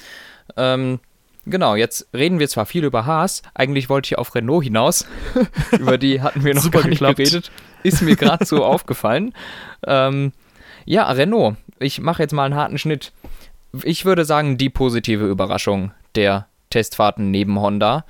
[0.57, 0.99] Ähm,
[1.45, 5.07] Genau, jetzt reden wir zwar viel über Haas, eigentlich wollte ich auf Renault hinaus.
[5.79, 7.17] über die hatten wir noch Super gar nicht geklappt.
[7.17, 7.51] geredet.
[7.83, 9.33] Ist mir gerade so aufgefallen.
[9.85, 10.33] Ähm,
[10.85, 11.55] ja, Renault.
[11.79, 13.11] Ich mache jetzt mal einen harten Schnitt.
[13.83, 18.05] Ich würde sagen, die positive Überraschung der Testfahrten neben Honda.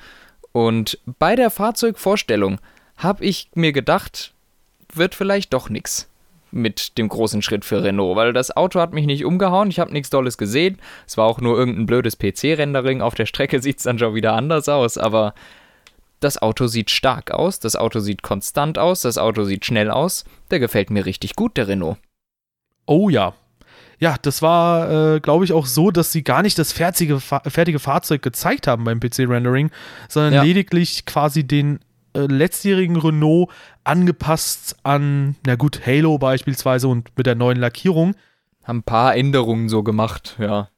[0.51, 2.59] Und bei der Fahrzeugvorstellung
[2.97, 4.33] habe ich mir gedacht,
[4.93, 6.10] wird vielleicht doch nichts
[6.51, 9.93] mit dem großen Schritt für Renault, weil das Auto hat mich nicht umgehauen, ich habe
[9.93, 10.77] nichts Dolles gesehen.
[11.07, 13.01] Es war auch nur irgendein blödes PC-Rendering.
[13.01, 15.33] Auf der Strecke sieht es dann schon wieder anders aus, aber
[16.19, 20.23] das Auto sieht stark aus, das Auto sieht konstant aus, das Auto sieht schnell aus.
[20.51, 21.97] Der gefällt mir richtig gut, der Renault.
[22.85, 23.33] Oh ja.
[23.99, 27.77] Ja, das war, äh, glaube ich, auch so, dass sie gar nicht das fertige, fertige
[27.77, 29.69] Fahrzeug gezeigt haben beim PC-Rendering,
[30.09, 30.43] sondern ja.
[30.43, 31.79] lediglich quasi den
[32.13, 33.49] äh, letztjährigen Renault
[33.83, 38.15] angepasst an, na gut, Halo beispielsweise und mit der neuen Lackierung.
[38.63, 40.69] Haben ein paar Änderungen so gemacht, ja.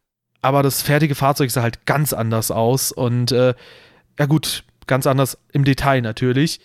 [0.42, 3.54] Aber das fertige Fahrzeug sah halt ganz anders aus und äh,
[4.20, 6.60] ja gut, ganz anders im Detail natürlich.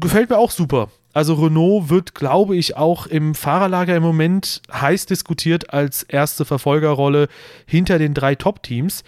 [0.00, 0.90] Gefällt mir auch super.
[1.12, 7.28] Also Renault wird, glaube ich, auch im Fahrerlager im Moment heiß diskutiert als erste Verfolgerrolle
[7.66, 9.02] hinter den drei Top-Teams.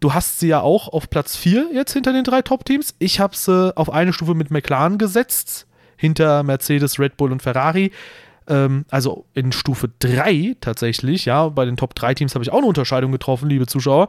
[0.00, 2.94] Du hast sie ja auch auf Platz 4 jetzt hinter den drei Top-Teams.
[2.98, 7.92] Ich habe sie auf eine Stufe mit McLaren gesetzt, hinter Mercedes, Red Bull und Ferrari.
[8.48, 11.48] Ähm, also in Stufe 3 tatsächlich, ja.
[11.48, 14.08] Bei den Top 3 Teams habe ich auch eine Unterscheidung getroffen, liebe Zuschauer.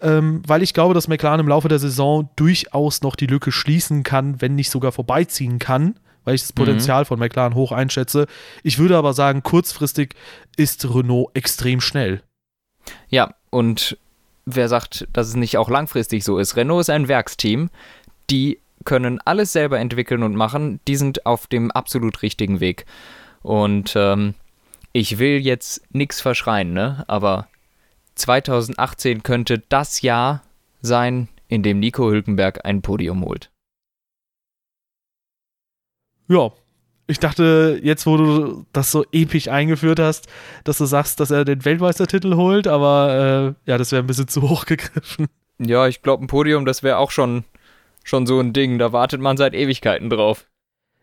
[0.00, 4.02] Ähm, weil ich glaube, dass McLaren im Laufe der Saison durchaus noch die Lücke schließen
[4.02, 6.56] kann, wenn nicht sogar vorbeiziehen kann, weil ich das mhm.
[6.56, 7.06] Potenzial mhm.
[7.06, 8.26] von McLaren hoch einschätze.
[8.62, 10.14] Ich würde aber sagen, kurzfristig
[10.56, 12.22] ist Renault extrem schnell.
[13.08, 13.96] Ja, und
[14.46, 16.56] wer sagt, dass es nicht auch langfristig so ist?
[16.56, 17.68] Renault ist ein Werksteam,
[18.30, 22.86] die können alles selber entwickeln und machen, die sind auf dem absolut richtigen Weg.
[23.42, 24.34] Und ähm,
[24.92, 27.04] ich will jetzt nichts verschreien, ne?
[27.08, 27.48] Aber
[28.14, 30.42] 2018 könnte das Jahr
[30.80, 33.50] sein, in dem Nico Hülkenberg ein Podium holt.
[36.28, 36.50] Ja,
[37.06, 40.26] ich dachte, jetzt, wo du das so episch eingeführt hast,
[40.64, 44.28] dass du sagst, dass er den Weltmeistertitel holt, aber äh, ja, das wäre ein bisschen
[44.28, 45.26] zu hoch gegriffen.
[45.58, 47.44] Ja, ich glaube, ein Podium, das wäre auch schon,
[48.04, 48.78] schon so ein Ding.
[48.78, 50.46] Da wartet man seit Ewigkeiten drauf.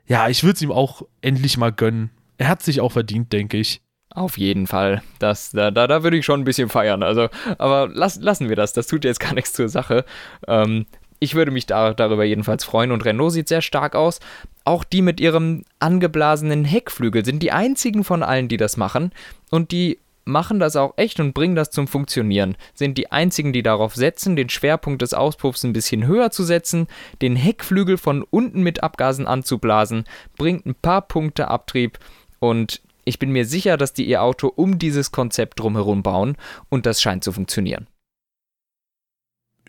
[0.05, 2.11] Ja, ich würde es ihm auch endlich mal gönnen.
[2.37, 3.81] Er hat sich auch verdient, denke ich.
[4.09, 5.01] Auf jeden Fall.
[5.17, 7.01] Das, da, da, da würde ich schon ein bisschen feiern.
[7.01, 8.73] Also, aber lass, lassen wir das.
[8.73, 10.05] Das tut jetzt gar nichts zur Sache.
[10.47, 10.85] Ähm,
[11.19, 12.91] ich würde mich da, darüber jedenfalls freuen.
[12.91, 14.19] Und Renault sieht sehr stark aus.
[14.65, 19.11] Auch die mit ihrem angeblasenen Heckflügel sind die einzigen von allen, die das machen.
[19.49, 22.55] Und die machen das auch echt und bringen das zum Funktionieren.
[22.73, 26.87] Sind die einzigen, die darauf setzen, den Schwerpunkt des Auspuffs ein bisschen höher zu setzen,
[27.21, 30.05] den Heckflügel von unten mit Abgasen anzublasen,
[30.37, 31.99] bringt ein paar Punkte Abtrieb
[32.39, 36.37] und ich bin mir sicher, dass die ihr Auto um dieses Konzept drumherum bauen
[36.69, 37.87] und das scheint zu funktionieren.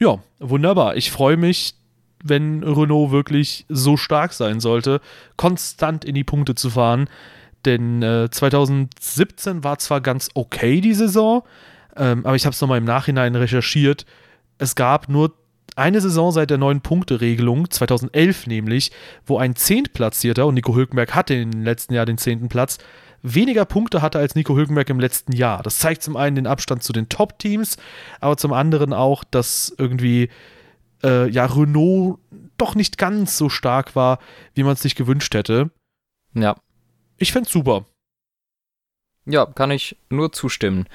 [0.00, 0.96] Ja, wunderbar.
[0.96, 1.74] Ich freue mich,
[2.22, 5.00] wenn Renault wirklich so stark sein sollte,
[5.36, 7.08] konstant in die Punkte zu fahren.
[7.64, 11.42] Denn äh, 2017 war zwar ganz okay die Saison,
[11.96, 14.04] ähm, aber ich habe es nochmal im Nachhinein recherchiert.
[14.58, 15.34] Es gab nur
[15.76, 18.92] eine Saison seit der neuen Punkteregelung, 2011 nämlich,
[19.26, 22.78] wo ein Zehntplatzierter, und Nico Hülkenberg hatte im letzten Jahr den zehnten Platz,
[23.24, 25.62] weniger Punkte hatte als Nico Hülkenberg im letzten Jahr.
[25.62, 27.78] Das zeigt zum einen den Abstand zu den Top-Teams,
[28.20, 30.28] aber zum anderen auch, dass irgendwie
[31.02, 32.20] äh, ja Renault
[32.58, 34.18] doch nicht ganz so stark war,
[34.54, 35.70] wie man es sich gewünscht hätte.
[36.34, 36.56] Ja.
[37.16, 37.86] Ich fände super.
[39.24, 40.86] Ja, kann ich nur zustimmen.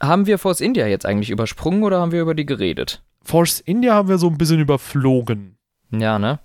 [0.00, 3.02] Haben wir Force India jetzt eigentlich übersprungen oder haben wir über die geredet?
[3.22, 5.56] Force India haben wir so ein bisschen überflogen.
[5.90, 6.40] Ja, ne?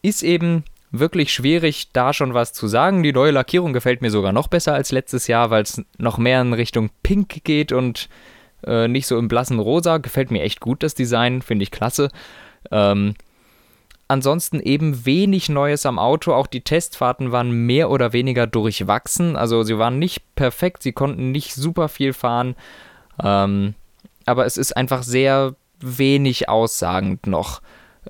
[0.00, 3.02] Ist eben wirklich schwierig, da schon was zu sagen.
[3.02, 6.40] Die neue Lackierung gefällt mir sogar noch besser als letztes Jahr, weil es noch mehr
[6.40, 8.08] in Richtung Pink geht und
[8.66, 9.98] äh, nicht so im blassen Rosa.
[9.98, 12.08] Gefällt mir echt gut, das Design, finde ich klasse.
[12.70, 13.14] Ähm,
[14.08, 16.32] ansonsten eben wenig Neues am Auto.
[16.32, 19.36] Auch die Testfahrten waren mehr oder weniger durchwachsen.
[19.36, 22.56] Also sie waren nicht perfekt, sie konnten nicht super viel fahren.
[23.22, 23.74] Ähm,
[24.24, 27.60] aber es ist einfach sehr wenig aussagend noch.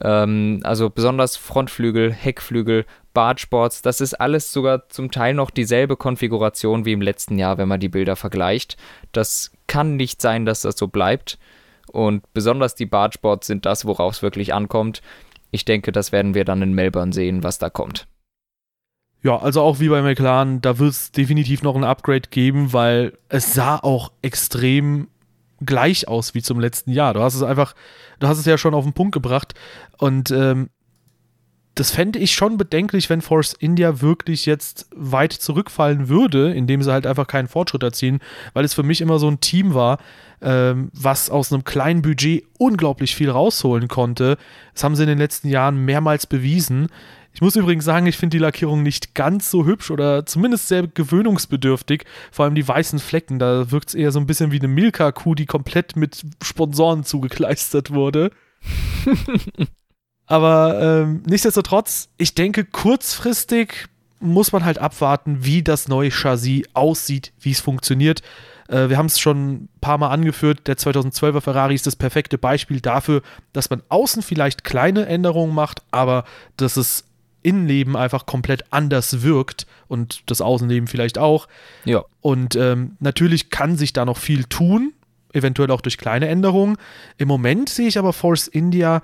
[0.03, 2.85] Ähm, also besonders Frontflügel, Heckflügel,
[3.15, 7.69] Bartsports, das ist alles sogar zum Teil noch dieselbe Konfiguration wie im letzten Jahr, wenn
[7.69, 8.77] man die Bilder vergleicht.
[9.13, 11.39] Das kann nicht sein, dass das so bleibt.
[11.91, 15.03] Und besonders die Bartsports sind das, worauf es wirklich ankommt.
[15.51, 18.07] Ich denke, das werden wir dann in Melbourne sehen, was da kommt.
[19.23, 23.19] Ja, also auch wie bei McLaren, da wird es definitiv noch ein Upgrade geben, weil
[23.29, 25.09] es sah auch extrem
[25.65, 27.15] gleich aus wie zum letzten Jahr.
[27.15, 27.75] Du hast es einfach,
[28.21, 29.55] du hast es ja schon auf den Punkt gebracht
[29.99, 30.71] und ähm,
[31.79, 36.93] das fände ich schon bedenklich, wenn Force India wirklich jetzt weit zurückfallen würde, indem sie
[36.93, 38.19] halt einfach keinen Fortschritt erzielen,
[38.53, 39.99] weil es für mich immer so ein Team war,
[40.43, 44.39] ähm, was aus einem kleinen Budget unglaublich viel rausholen konnte.
[44.75, 46.89] Das haben sie in den letzten Jahren mehrmals bewiesen.
[47.33, 50.87] Ich muss übrigens sagen, ich finde die Lackierung nicht ganz so hübsch oder zumindest sehr
[50.87, 52.05] gewöhnungsbedürftig.
[52.33, 55.35] Vor allem die weißen Flecken, da wirkt es eher so ein bisschen wie eine Milka-Kuh,
[55.35, 58.33] die komplett mit Sponsoren zugekleistert wurde.
[60.27, 63.89] Aber ähm, nichtsdestotrotz, ich denke, kurzfristig
[64.21, 68.23] muss man halt abwarten, wie das neue Chassis aussieht, wie es funktioniert.
[68.69, 72.37] Äh, wir haben es schon ein paar Mal angeführt, der 2012er Ferrari ist das perfekte
[72.37, 76.25] Beispiel dafür, dass man außen vielleicht kleine Änderungen macht, aber
[76.57, 77.08] dass es
[77.49, 81.49] Innenleben einfach komplett anders wirkt und das Außenleben vielleicht auch.
[81.87, 82.05] Ja.
[82.21, 84.93] Und ähm, natürlich kann sich da noch viel tun,
[85.33, 86.77] eventuell auch durch kleine Änderungen.
[87.17, 89.01] Im Moment sehe ich aber Force India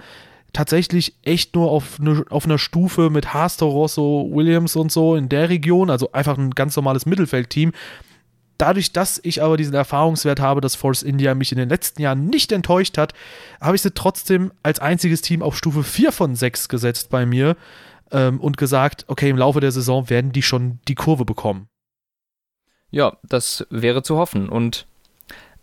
[0.53, 5.31] tatsächlich echt nur auf, ne, auf einer Stufe mit Haas, Rosso, Williams und so in
[5.31, 7.73] der Region, also einfach ein ganz normales Mittelfeldteam.
[8.59, 12.27] Dadurch, dass ich aber diesen Erfahrungswert habe, dass Force India mich in den letzten Jahren
[12.27, 13.15] nicht enttäuscht hat,
[13.61, 17.57] habe ich sie trotzdem als einziges Team auf Stufe 4 von 6 gesetzt bei mir
[18.14, 21.68] ähm, und gesagt, okay, im Laufe der Saison werden die schon die Kurve bekommen.
[22.90, 24.48] Ja, das wäre zu hoffen.
[24.48, 24.87] Und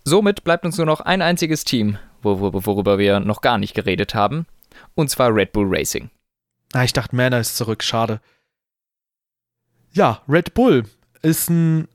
[0.04, 4.46] somit bleibt uns nur noch ein einziges Team, worüber wir noch gar nicht geredet haben.
[4.96, 6.10] Und zwar Red Bull Racing.
[6.74, 8.20] Ah, ich dachte, Manor ist zurück, schade.
[9.94, 10.84] Ja, Red Bull
[11.22, 11.88] ist ein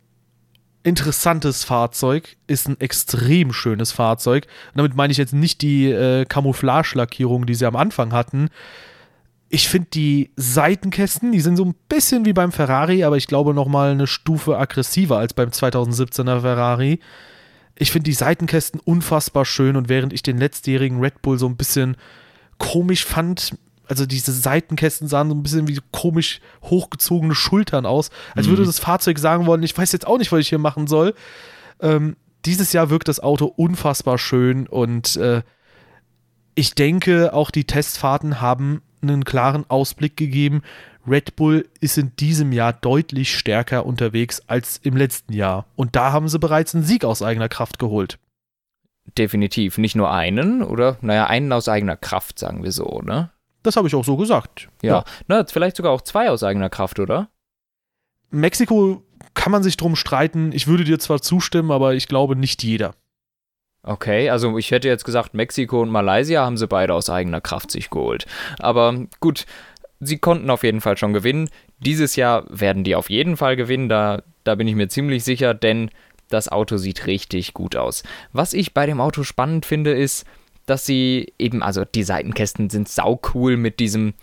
[0.82, 4.46] interessantes Fahrzeug, ist ein extrem schönes Fahrzeug.
[4.68, 8.50] Und damit meine ich jetzt nicht die äh, Camouflage-Lackierung, die sie am Anfang hatten,
[9.48, 13.54] ich finde die Seitenkästen, die sind so ein bisschen wie beim Ferrari, aber ich glaube
[13.54, 17.00] noch mal eine Stufe aggressiver als beim 2017er Ferrari.
[17.76, 21.56] Ich finde die Seitenkästen unfassbar schön und während ich den letztjährigen Red Bull so ein
[21.56, 21.96] bisschen
[22.58, 23.56] komisch fand,
[23.86, 28.52] also diese Seitenkästen sahen so ein bisschen wie komisch hochgezogene Schultern aus, als mhm.
[28.52, 31.14] würde das Fahrzeug sagen wollen, ich weiß jetzt auch nicht, was ich hier machen soll.
[31.80, 35.42] Ähm, dieses Jahr wirkt das Auto unfassbar schön und äh,
[36.54, 40.62] ich denke, auch die Testfahrten haben einen klaren Ausblick gegeben.
[41.08, 45.66] Red Bull ist in diesem Jahr deutlich stärker unterwegs als im letzten Jahr.
[45.76, 48.18] Und da haben sie bereits einen Sieg aus eigener Kraft geholt.
[49.16, 49.78] Definitiv.
[49.78, 50.98] Nicht nur einen, oder?
[51.00, 53.30] Naja, einen aus eigener Kraft, sagen wir so, ne?
[53.62, 54.68] Das habe ich auch so gesagt.
[54.82, 54.96] Ja.
[54.96, 55.04] ja.
[55.26, 57.28] Na, vielleicht sogar auch zwei aus eigener Kraft, oder?
[58.30, 59.02] Mexiko
[59.34, 60.52] kann man sich drum streiten.
[60.52, 62.94] Ich würde dir zwar zustimmen, aber ich glaube nicht jeder.
[63.86, 67.70] Okay, also ich hätte jetzt gesagt, Mexiko und Malaysia haben sie beide aus eigener Kraft
[67.70, 68.26] sich geholt.
[68.58, 69.46] Aber gut,
[70.00, 71.48] sie konnten auf jeden Fall schon gewinnen.
[71.78, 75.54] Dieses Jahr werden die auf jeden Fall gewinnen, da, da bin ich mir ziemlich sicher,
[75.54, 75.90] denn
[76.28, 78.02] das Auto sieht richtig gut aus.
[78.32, 80.26] Was ich bei dem Auto spannend finde, ist,
[80.66, 84.14] dass sie eben, also die Seitenkästen sind saucool mit diesem,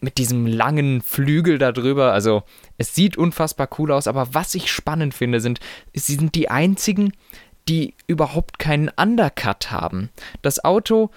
[0.00, 2.12] mit diesem langen Flügel da drüber.
[2.12, 2.42] Also
[2.78, 5.60] es sieht unfassbar cool aus, aber was ich spannend finde, sind,
[5.92, 7.12] sie sind die einzigen,
[7.68, 10.10] die überhaupt keinen Undercut haben.
[10.42, 11.10] Das Auto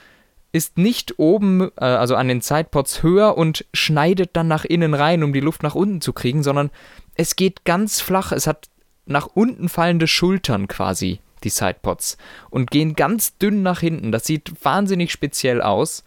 [0.51, 5.23] ist nicht oben, äh, also an den Sidepods höher und schneidet dann nach innen rein,
[5.23, 6.71] um die Luft nach unten zu kriegen, sondern
[7.15, 8.31] es geht ganz flach.
[8.31, 8.69] Es hat
[9.05, 12.17] nach unten fallende Schultern quasi, die Sidepods,
[12.49, 14.11] und gehen ganz dünn nach hinten.
[14.11, 16.03] Das sieht wahnsinnig speziell aus.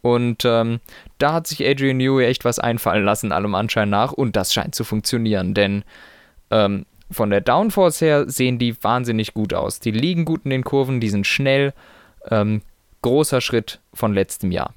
[0.00, 0.80] Und ähm,
[1.18, 4.12] da hat sich Adrian Newey echt was einfallen lassen, allem Anschein nach.
[4.12, 5.82] Und das scheint zu funktionieren, denn
[6.50, 9.80] ähm, von der Downforce her sehen die wahnsinnig gut aus.
[9.80, 11.72] Die liegen gut in den Kurven, die sind schnell.
[12.30, 12.62] Ähm,
[13.02, 14.74] großer Schritt von letztem Jahr.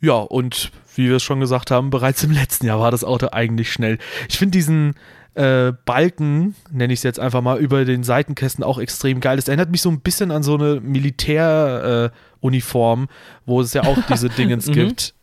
[0.00, 3.28] Ja, und wie wir es schon gesagt haben, bereits im letzten Jahr war das Auto
[3.32, 3.98] eigentlich schnell.
[4.28, 4.94] Ich finde diesen
[5.34, 9.36] äh, Balken, nenne ich es jetzt einfach mal, über den Seitenkästen auch extrem geil.
[9.36, 13.08] Das erinnert mich so ein bisschen an so eine Militäruniform, äh,
[13.46, 14.72] wo es ja auch diese Dingens mhm.
[14.72, 15.14] gibt.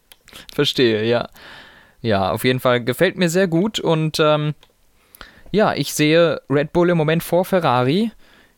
[0.54, 1.30] Verstehe, ja.
[2.02, 4.54] Ja, auf jeden Fall gefällt mir sehr gut und ähm,
[5.52, 8.12] ja, ich sehe Red Bull im Moment vor Ferrari.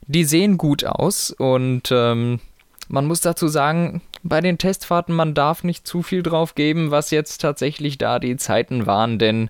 [0.08, 2.40] Die sehen gut aus und ähm,
[2.88, 7.12] man muss dazu sagen, bei den Testfahrten, man darf nicht zu viel drauf geben, was
[7.12, 9.50] jetzt tatsächlich da die Zeiten waren, denn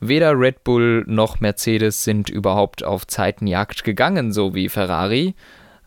[0.00, 5.34] weder Red Bull noch Mercedes sind überhaupt auf Zeitenjagd gegangen, so wie Ferrari.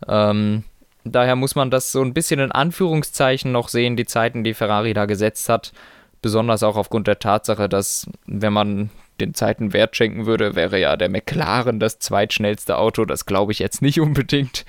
[0.07, 0.63] Ähm,
[1.03, 4.93] daher muss man das so ein bisschen in Anführungszeichen noch sehen, die Zeiten, die Ferrari
[4.93, 5.73] da gesetzt hat.
[6.21, 8.89] Besonders auch aufgrund der Tatsache, dass, wenn man
[9.21, 13.05] den Zeiten Wert schenken würde, wäre ja der McLaren das zweitschnellste Auto.
[13.05, 14.65] Das glaube ich jetzt nicht unbedingt.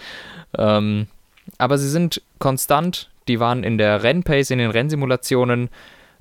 [0.57, 1.09] Ähm,
[1.59, 3.11] aber sie sind konstant.
[3.29, 5.71] Die waren in der Rennpace, in den Rennsimulationen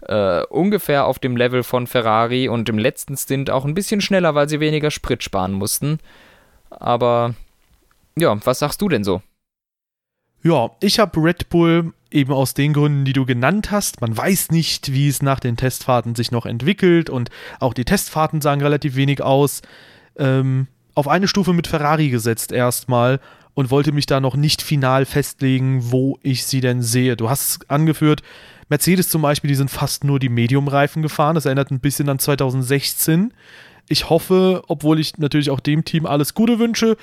[0.08, 4.36] äh, ungefähr auf dem Level von Ferrari und im letzten Stint auch ein bisschen schneller,
[4.36, 6.00] weil sie weniger Sprit sparen mussten.
[6.70, 7.36] Aber
[8.18, 9.22] ja, was sagst du denn so?
[10.44, 14.02] Ja, ich habe Red Bull eben aus den Gründen, die du genannt hast.
[14.02, 18.42] Man weiß nicht, wie es nach den Testfahrten sich noch entwickelt und auch die Testfahrten
[18.42, 19.62] sagen relativ wenig aus.
[20.18, 23.20] Ähm, auf eine Stufe mit Ferrari gesetzt erstmal
[23.54, 27.16] und wollte mich da noch nicht final festlegen, wo ich sie denn sehe.
[27.16, 28.22] Du hast es angeführt,
[28.70, 31.36] Mercedes zum Beispiel, die sind fast nur die Medium-Reifen gefahren.
[31.36, 33.34] Das erinnert ein bisschen an 2016.
[33.90, 36.96] Ich hoffe, obwohl ich natürlich auch dem Team alles Gute wünsche,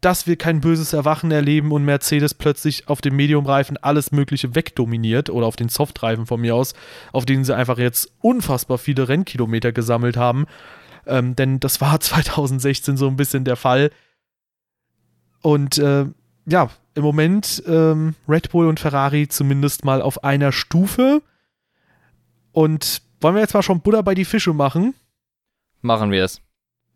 [0.00, 5.30] dass wir kein böses Erwachen erleben und Mercedes plötzlich auf dem Medium-Reifen alles Mögliche wegdominiert
[5.30, 6.74] oder auf den Soft-Reifen von mir aus,
[7.12, 10.46] auf denen sie einfach jetzt unfassbar viele Rennkilometer gesammelt haben.
[11.06, 13.90] Ähm, denn das war 2016 so ein bisschen der Fall.
[15.40, 16.06] Und äh,
[16.46, 21.22] ja, im Moment ähm, Red Bull und Ferrari zumindest mal auf einer Stufe.
[22.52, 24.94] Und wollen wir jetzt mal schon Butter bei die Fische machen?
[25.80, 26.43] Machen wir es.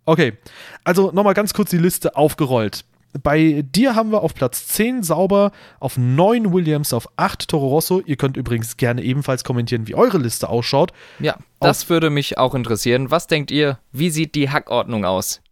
[0.09, 0.39] Okay,
[0.85, 2.87] also nochmal ganz kurz die Liste aufgerollt.
[3.23, 8.01] Bei dir haben wir auf Platz 10 Sauber, auf 9 Williams, auf 8 Toro Rosso.
[8.07, 10.95] Ihr könnt übrigens gerne ebenfalls kommentieren, wie eure Liste ausschaut.
[11.19, 13.11] Ja, das auf würde mich auch interessieren.
[13.11, 13.81] Was denkt ihr?
[13.93, 15.43] Wie sieht die Hackordnung aus?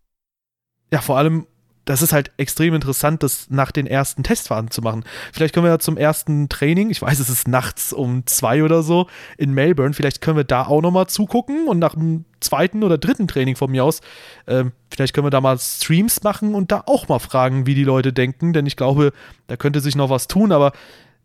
[0.91, 1.47] Ja, vor allem
[1.87, 5.05] das ist halt extrem interessant, das nach den ersten Testfahrten zu machen.
[5.33, 8.83] Vielleicht können wir ja zum ersten Training, ich weiß, es ist nachts um zwei oder
[8.83, 9.07] so
[9.39, 13.29] in Melbourne, vielleicht können wir da auch nochmal zugucken und nach dem zweiten oder dritten
[13.29, 14.01] Training von mir aus,
[14.47, 17.85] äh, vielleicht können wir da mal Streams machen und da auch mal fragen, wie die
[17.85, 19.13] Leute denken, denn ich glaube,
[19.47, 20.73] da könnte sich noch was tun, aber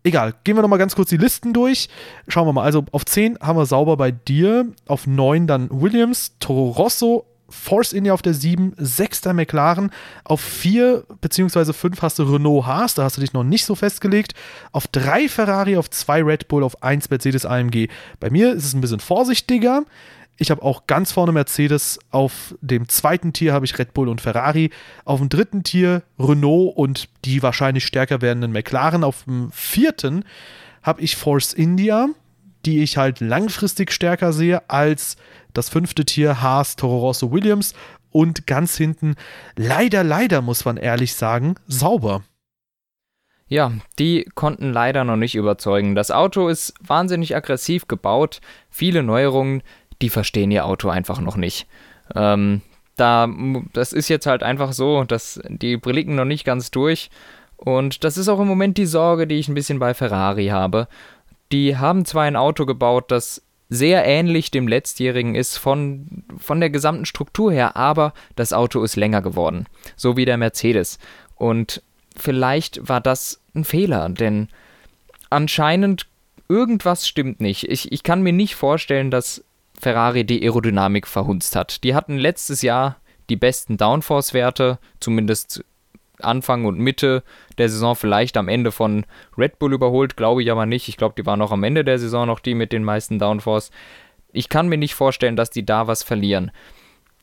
[0.04, 1.89] egal, gehen wir nochmal ganz kurz die Listen durch.
[2.28, 6.36] Schauen wir mal, also auf 10 haben wir sauber bei dir, auf 9 dann Williams,
[6.39, 9.25] Toro Rosso, Force India auf der 7, 6.
[9.33, 9.91] McLaren,
[10.23, 11.73] auf 4 bzw.
[11.73, 14.33] 5 hast du Renault Haas, da hast du dich noch nicht so festgelegt,
[14.71, 17.87] auf 3 Ferrari, auf 2 Red Bull, auf 1 Mercedes AMG.
[18.19, 19.83] Bei mir ist es ein bisschen vorsichtiger.
[20.37, 24.21] Ich habe auch ganz vorne Mercedes, auf dem zweiten Tier habe ich Red Bull und
[24.21, 24.71] Ferrari,
[25.05, 30.25] auf dem dritten Tier Renault und die wahrscheinlich stärker werdenden McLaren, auf dem vierten
[30.81, 32.07] habe ich Force India,
[32.65, 35.15] die ich halt langfristig stärker sehe als
[35.53, 37.73] das fünfte Tier Haas, Toro Rosso, Williams
[38.11, 39.15] und ganz hinten,
[39.55, 42.23] leider, leider muss man ehrlich sagen, sauber.
[43.47, 45.93] Ja, die konnten leider noch nicht überzeugen.
[45.93, 49.61] Das Auto ist wahnsinnig aggressiv gebaut, viele Neuerungen,
[50.01, 51.67] die verstehen ihr Auto einfach noch nicht.
[52.15, 52.61] Ähm,
[52.95, 53.27] da,
[53.73, 57.09] das ist jetzt halt einfach so, dass die blicken noch nicht ganz durch.
[57.57, 60.87] Und das ist auch im Moment die Sorge, die ich ein bisschen bei Ferrari habe.
[61.51, 66.69] Die haben zwar ein Auto gebaut, das sehr ähnlich dem letztjährigen ist von, von der
[66.69, 70.99] gesamten Struktur her, aber das Auto ist länger geworden, so wie der Mercedes.
[71.36, 71.81] Und
[72.17, 74.49] vielleicht war das ein Fehler, denn
[75.29, 76.05] anscheinend
[76.49, 77.63] irgendwas stimmt nicht.
[77.69, 79.41] Ich, ich kann mir nicht vorstellen, dass
[79.79, 81.86] Ferrari die Aerodynamik verhunzt hat.
[81.86, 82.97] Die hatten letztes Jahr
[83.29, 85.63] die besten Downforce-Werte, zumindest
[86.21, 87.23] Anfang und Mitte
[87.57, 89.05] der Saison vielleicht am Ende von
[89.38, 90.88] Red Bull überholt, glaube ich aber nicht.
[90.88, 93.71] Ich glaube, die waren auch am Ende der Saison noch die mit den meisten Downforce.
[94.31, 96.52] Ich kann mir nicht vorstellen, dass die da was verlieren.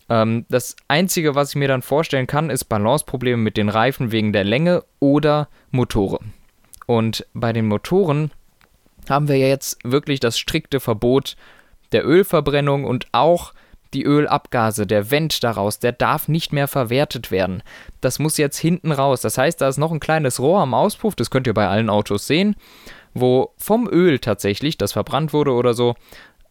[0.08, 4.32] Ähm, das Einzige, was ich mir dann vorstellen kann, ist Balanceprobleme mit den Reifen wegen
[4.32, 6.32] der Länge oder Motoren.
[6.86, 8.30] Und bei den Motoren
[9.08, 11.36] haben wir ja jetzt wirklich das strikte Verbot
[11.92, 13.52] der Ölverbrennung und auch
[13.94, 17.62] die Ölabgase, der Vent daraus, der darf nicht mehr verwertet werden.
[18.00, 19.20] Das muss jetzt hinten raus.
[19.20, 21.90] Das heißt, da ist noch ein kleines Rohr am Auspuff, das könnt ihr bei allen
[21.90, 22.56] Autos sehen,
[23.14, 25.94] wo vom Öl tatsächlich, das verbrannt wurde oder so,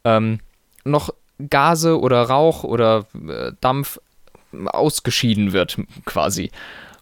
[0.04, 0.40] ähm,
[0.84, 1.10] noch
[1.50, 4.00] Gase oder Rauch oder äh, Dampf
[4.52, 6.52] ausgeschieden wird, quasi.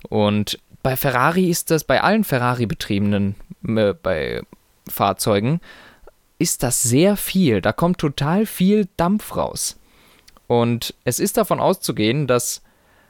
[0.10, 3.36] Und bei Ferrari ist das, bei allen Ferrari-betriebenen
[3.68, 4.42] äh, bei
[4.88, 5.62] Fahrzeugen,
[6.38, 7.62] ist das sehr viel.
[7.62, 9.78] Da kommt total viel Dampf raus.
[10.48, 12.62] Und es ist davon auszugehen, dass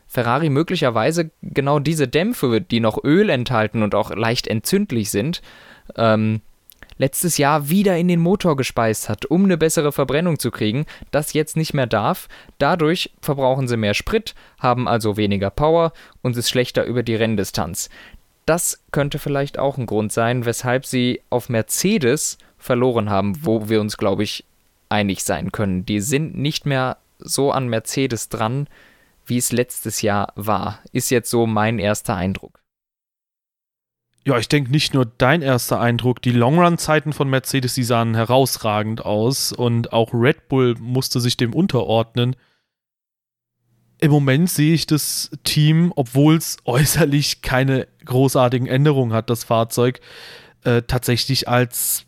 [0.08, 5.42] Ferrari möglicherweise genau diese Dämpfe, die noch Öl enthalten und auch leicht entzündlich sind,
[5.96, 6.42] ähm,
[6.98, 11.34] letztes Jahr wieder in den Motor gespeist hat, um eine bessere Verbrennung zu kriegen, das
[11.34, 12.28] jetzt nicht mehr darf.
[12.58, 17.90] Dadurch verbrauchen sie mehr Sprit, haben also weniger Power und ist schlechter über die Renndistanz.
[18.46, 23.82] Das könnte vielleicht auch ein Grund sein, weshalb sie auf Mercedes verloren haben, wo wir
[23.82, 24.46] uns, glaube ich,
[24.88, 25.86] einig sein können.
[25.86, 28.68] Die sind nicht mehr so an Mercedes dran,
[29.26, 30.80] wie es letztes Jahr war.
[30.92, 32.62] Ist jetzt so mein erster Eindruck.
[34.28, 36.20] Ja, ich denke nicht nur dein erster Eindruck.
[36.22, 41.54] Die Longrun-Zeiten von Mercedes, die sahen herausragend aus und auch Red Bull musste sich dem
[41.54, 42.36] unterordnen.
[44.00, 50.02] Im Moment sehe ich das Team, obwohl es äußerlich keine großartigen Änderungen hat, das Fahrzeug,
[50.64, 52.06] äh, tatsächlich als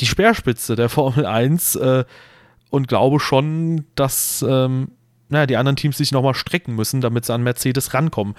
[0.00, 2.04] die Speerspitze der Formel 1 äh,
[2.70, 4.88] und glaube schon, dass ähm,
[5.28, 8.34] naja, die anderen Teams sich nochmal strecken müssen, damit sie an Mercedes rankommen.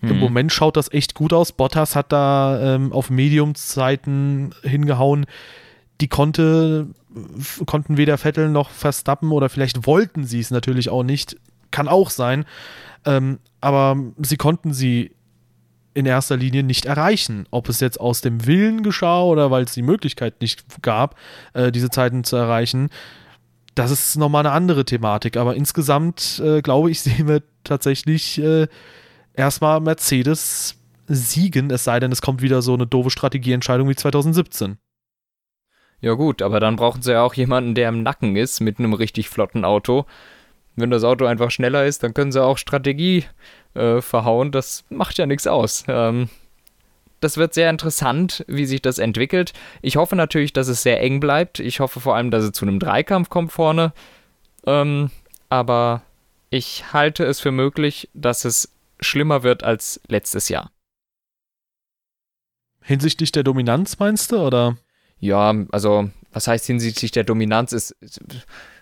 [0.00, 0.10] Mhm.
[0.10, 1.52] Im Moment schaut das echt gut aus.
[1.52, 5.26] Bottas hat da ähm, auf Medium-Zeiten hingehauen.
[6.00, 6.88] Die konnte,
[7.66, 11.36] konnten weder Vettel noch Verstappen oder vielleicht wollten sie es natürlich auch nicht.
[11.70, 12.44] Kann auch sein.
[13.04, 15.12] Ähm, aber sie konnten sie
[15.94, 17.46] in erster Linie nicht erreichen.
[17.50, 21.16] Ob es jetzt aus dem Willen geschah oder weil es die Möglichkeit nicht gab,
[21.52, 22.88] äh, diese Zeiten zu erreichen
[23.74, 25.36] das ist nochmal eine andere Thematik.
[25.36, 28.66] Aber insgesamt, äh, glaube ich, sehen wir tatsächlich äh,
[29.34, 34.78] erstmal Mercedes siegen, es sei denn, es kommt wieder so eine doofe Strategieentscheidung wie 2017.
[36.00, 38.92] Ja gut, aber dann brauchen sie ja auch jemanden, der im Nacken ist mit einem
[38.92, 40.06] richtig flotten Auto.
[40.74, 43.24] Wenn das Auto einfach schneller ist, dann können sie auch Strategie
[43.74, 44.52] äh, verhauen.
[44.52, 45.84] Das macht ja nichts aus.
[45.86, 46.28] Ähm,
[47.22, 49.52] das wird sehr interessant, wie sich das entwickelt.
[49.80, 51.60] Ich hoffe natürlich, dass es sehr eng bleibt.
[51.60, 53.92] Ich hoffe vor allem, dass es zu einem Dreikampf kommt vorne.
[54.66, 55.10] Ähm,
[55.48, 56.02] aber
[56.50, 60.70] ich halte es für möglich, dass es schlimmer wird als letztes Jahr.
[62.82, 64.76] Hinsichtlich der Dominanz meinst du, oder?
[65.20, 67.72] Ja, also, was heißt hinsichtlich der Dominanz?
[67.72, 67.94] Ist,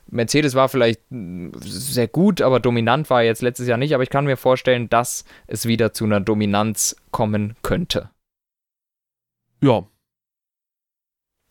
[0.06, 3.92] Mercedes war vielleicht sehr gut, aber dominant war jetzt letztes Jahr nicht.
[3.92, 8.10] Aber ich kann mir vorstellen, dass es wieder zu einer Dominanz kommen könnte.
[9.60, 9.86] Ja.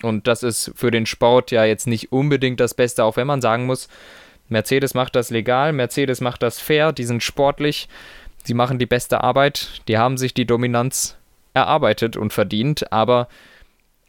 [0.02, 3.42] Und das ist für den Sport ja jetzt nicht unbedingt das Beste, auch wenn man
[3.42, 3.90] sagen muss,
[4.48, 7.88] Mercedes macht das legal, Mercedes macht das fair, die sind sportlich,
[8.44, 11.18] sie machen die beste Arbeit, die haben sich die Dominanz
[11.54, 13.28] erarbeitet und verdient, aber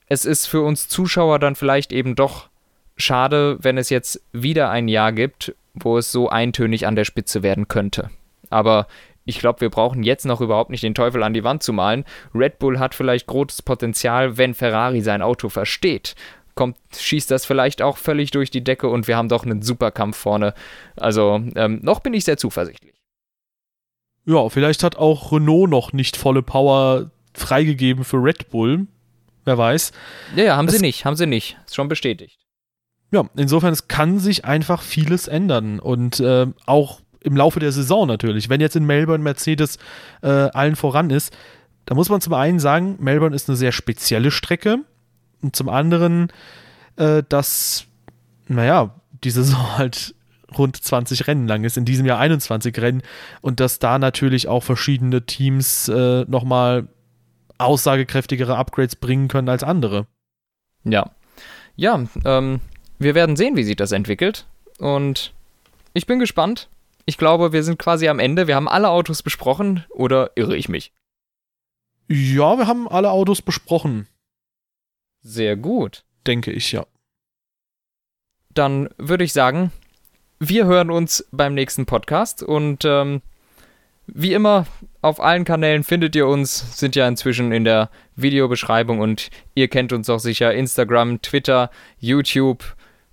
[0.06, 2.48] es ist für uns Zuschauer dann vielleicht eben doch
[2.96, 7.42] schade, wenn es jetzt wieder ein Jahr gibt, wo es so eintönig an der Spitze
[7.42, 8.10] werden könnte.
[8.50, 8.86] Aber
[9.24, 12.04] ich glaube, wir brauchen jetzt noch überhaupt nicht den Teufel an die Wand zu malen.
[12.34, 16.14] Red Bull hat vielleicht großes Potenzial, wenn Ferrari sein Auto versteht.
[16.54, 20.16] Kommt, schießt das vielleicht auch völlig durch die Decke und wir haben doch einen Superkampf
[20.16, 20.54] vorne.
[20.96, 23.00] Also, ähm, noch bin ich sehr zuversichtlich.
[24.26, 28.86] Ja, vielleicht hat auch Renault noch nicht volle Power freigegeben für Red Bull.
[29.44, 29.92] Wer weiß.
[30.36, 31.56] Ja, ja, haben es, sie nicht, haben sie nicht.
[31.66, 32.38] Ist schon bestätigt.
[33.10, 35.80] Ja, insofern, es kann sich einfach vieles ändern.
[35.80, 38.48] Und äh, auch im Laufe der Saison natürlich.
[38.48, 39.78] Wenn jetzt in Melbourne Mercedes
[40.22, 41.36] äh, allen voran ist,
[41.86, 44.78] da muss man zum einen sagen, Melbourne ist eine sehr spezielle Strecke
[45.42, 46.28] und zum anderen,
[46.96, 47.86] äh, dass,
[48.48, 48.94] naja,
[49.24, 50.14] die Saison halt
[50.56, 53.02] rund 20 Rennen lang ist, in diesem Jahr 21 Rennen
[53.40, 56.88] und dass da natürlich auch verschiedene Teams äh, nochmal
[57.58, 60.06] aussagekräftigere Upgrades bringen können als andere.
[60.84, 61.10] Ja.
[61.76, 62.60] Ja, ähm,
[62.98, 64.46] wir werden sehen, wie sich das entwickelt
[64.78, 65.32] und
[65.92, 66.68] ich bin gespannt
[67.06, 68.46] ich glaube, wir sind quasi am Ende.
[68.46, 70.92] Wir haben alle Autos besprochen oder irre ich mich?
[72.08, 74.08] Ja, wir haben alle Autos besprochen.
[75.22, 76.04] Sehr gut.
[76.26, 76.86] Denke ich, ja.
[78.52, 79.72] Dann würde ich sagen,
[80.38, 83.22] wir hören uns beim nächsten Podcast und ähm,
[84.06, 84.66] wie immer
[85.02, 89.92] auf allen Kanälen findet ihr uns, sind ja inzwischen in der Videobeschreibung und ihr kennt
[89.92, 92.64] uns auch sicher Instagram, Twitter, YouTube,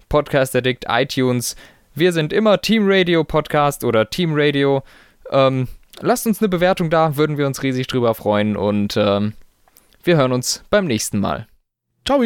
[0.09, 1.55] Podcast Addict, iTunes.
[1.97, 4.83] Wir sind immer Team Radio Podcast oder Team Radio.
[5.31, 5.67] Ähm,
[5.99, 9.33] lasst uns eine Bewertung da, würden wir uns riesig drüber freuen und ähm,
[10.03, 11.47] wir hören uns beim nächsten Mal.
[12.05, 12.21] Ciao!